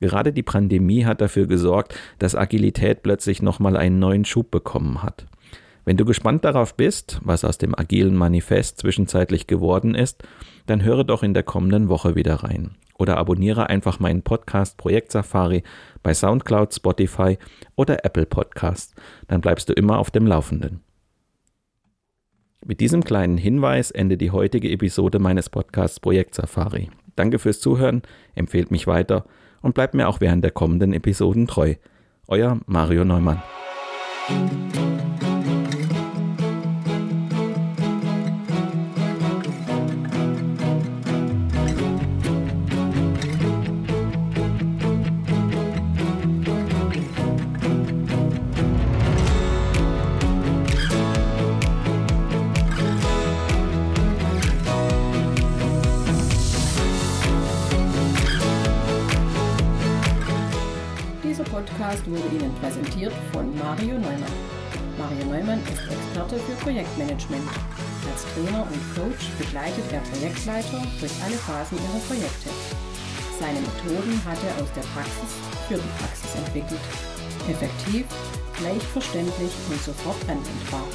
Gerade 0.00 0.32
die 0.32 0.42
Pandemie 0.42 1.04
hat 1.04 1.20
dafür 1.20 1.46
gesorgt, 1.46 1.94
dass 2.18 2.34
Agilität 2.34 3.02
plötzlich 3.02 3.42
nochmal 3.42 3.76
einen 3.76 3.98
neuen 3.98 4.24
Schub 4.24 4.50
bekommen 4.50 5.02
hat. 5.02 5.26
Wenn 5.84 5.96
du 5.98 6.04
gespannt 6.04 6.44
darauf 6.44 6.74
bist, 6.74 7.20
was 7.24 7.44
aus 7.44 7.58
dem 7.58 7.78
agilen 7.78 8.14
Manifest 8.14 8.78
zwischenzeitlich 8.78 9.46
geworden 9.46 9.94
ist, 9.94 10.22
dann 10.66 10.82
höre 10.82 11.04
doch 11.04 11.22
in 11.22 11.34
der 11.34 11.42
kommenden 11.42 11.88
Woche 11.88 12.14
wieder 12.14 12.36
rein. 12.36 12.76
Oder 12.96 13.18
abonniere 13.18 13.68
einfach 13.68 14.00
meinen 14.00 14.22
Podcast 14.22 14.78
Projekt 14.78 15.12
Safari 15.12 15.62
bei 16.02 16.14
SoundCloud, 16.14 16.72
Spotify 16.74 17.38
oder 17.76 18.04
Apple 18.04 18.24
Podcasts. 18.24 18.94
Dann 19.28 19.40
bleibst 19.40 19.68
du 19.68 19.74
immer 19.74 19.98
auf 19.98 20.10
dem 20.10 20.26
Laufenden. 20.26 20.80
Mit 22.64 22.80
diesem 22.80 23.04
kleinen 23.04 23.36
Hinweis 23.36 23.90
endet 23.90 24.22
die 24.22 24.30
heutige 24.30 24.70
Episode 24.70 25.18
meines 25.18 25.50
Podcasts 25.50 26.00
Projekt 26.00 26.34
Safari. 26.34 26.88
Danke 27.14 27.38
fürs 27.38 27.60
Zuhören, 27.60 28.00
empfehlt 28.34 28.70
mich 28.70 28.86
weiter 28.86 29.26
und 29.64 29.74
bleibt 29.74 29.94
mir 29.94 30.08
auch 30.08 30.20
während 30.20 30.44
der 30.44 30.50
kommenden 30.50 30.92
Episoden 30.92 31.46
treu. 31.46 31.74
Euer 32.28 32.60
Mario 32.66 33.04
Neumann. 33.04 33.42
Podcast 61.74 62.08
wurde 62.08 62.28
Ihnen 62.32 62.54
präsentiert 62.60 63.12
von 63.32 63.50
Mario 63.58 63.98
Neumann. 63.98 64.36
Mario 64.96 65.24
Neumann 65.26 65.60
ist 65.64 65.90
Experte 65.90 66.36
für 66.38 66.52
Projektmanagement. 66.62 67.48
Als 68.06 68.22
Trainer 68.34 68.62
und 68.62 68.82
Coach 68.94 69.30
begleitet 69.38 69.84
er 69.90 70.00
Projektleiter 70.00 70.82
durch 71.00 71.12
alle 71.24 71.34
Phasen 71.34 71.78
ihrer 71.78 72.02
Projekte. 72.06 72.50
Seine 73.40 73.58
Methoden 73.58 74.22
hat 74.24 74.38
er 74.46 74.62
aus 74.62 74.70
der 74.72 74.86
Praxis 74.94 75.34
für 75.66 75.74
die 75.74 75.94
Praxis 75.98 76.34
entwickelt. 76.36 76.84
Effektiv, 77.50 78.06
leicht 78.62 78.86
verständlich 78.86 79.50
und 79.68 79.82
sofort 79.82 80.22
anwendbar. 80.28 80.86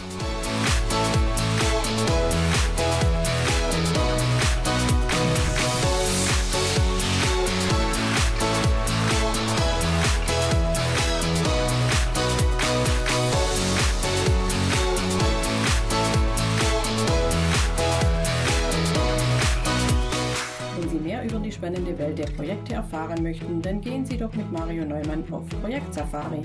Spannende 21.70 22.00
Welt 22.00 22.18
der 22.18 22.26
Projekte 22.26 22.74
erfahren 22.74 23.22
möchten, 23.22 23.62
dann 23.62 23.80
gehen 23.80 24.04
Sie 24.04 24.18
doch 24.18 24.34
mit 24.34 24.52
Mario 24.52 24.86
Neumann 24.86 25.24
auf 25.30 25.48
Projektsafari. 25.62 26.42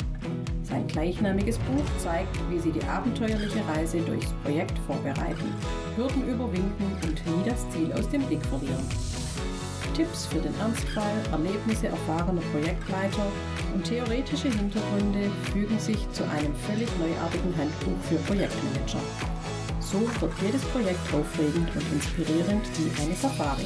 Sein 0.62 0.87
gleichnamiges 0.87 1.56
Buch 1.58 1.84
zeigt, 1.98 2.37
wie 2.50 2.58
Sie 2.58 2.70
die 2.70 2.84
abenteuerliche 2.84 3.66
Reise 3.74 4.00
durchs 4.00 4.34
Projekt 4.44 4.78
vorbereiten, 4.87 5.54
Hürden 5.96 6.28
überwinden 6.28 6.92
und 7.02 7.26
nie 7.26 7.48
das 7.48 7.66
Ziel 7.70 7.90
aus 7.94 8.06
dem 8.10 8.20
Blick 8.24 8.44
verlieren. 8.44 8.84
Tipps 9.96 10.26
für 10.26 10.40
den 10.40 10.52
Ernstfall, 10.60 11.16
Erlebnisse 11.32 11.87
erfahrener 11.88 12.42
Projektleiter 12.52 13.26
und 13.72 13.82
theoretische 13.82 14.50
Hintergründe 14.50 15.30
fügen 15.52 15.78
sich 15.78 16.06
zu 16.12 16.24
einem 16.24 16.54
völlig 16.68 16.88
neuartigen 16.98 17.56
Handbuch 17.56 17.98
für 18.10 18.16
Projektmanager. 18.26 19.00
So 19.80 20.00
wird 20.20 20.32
jedes 20.42 20.62
Projekt 20.64 21.14
aufregend 21.14 21.70
und 21.74 21.92
inspirierend 21.92 22.66
wie 22.76 23.02
eine 23.02 23.14
Safari. 23.14 23.64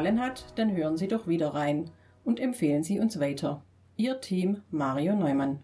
Gefallen 0.00 0.20
hat, 0.20 0.46
dann 0.56 0.74
hören 0.74 0.96
Sie 0.96 1.08
doch 1.08 1.26
wieder 1.26 1.52
rein 1.52 1.90
und 2.24 2.40
empfehlen 2.40 2.82
Sie 2.82 3.00
uns 3.00 3.20
weiter. 3.20 3.62
Ihr 3.96 4.18
Team 4.20 4.62
Mario 4.70 5.14
Neumann. 5.14 5.58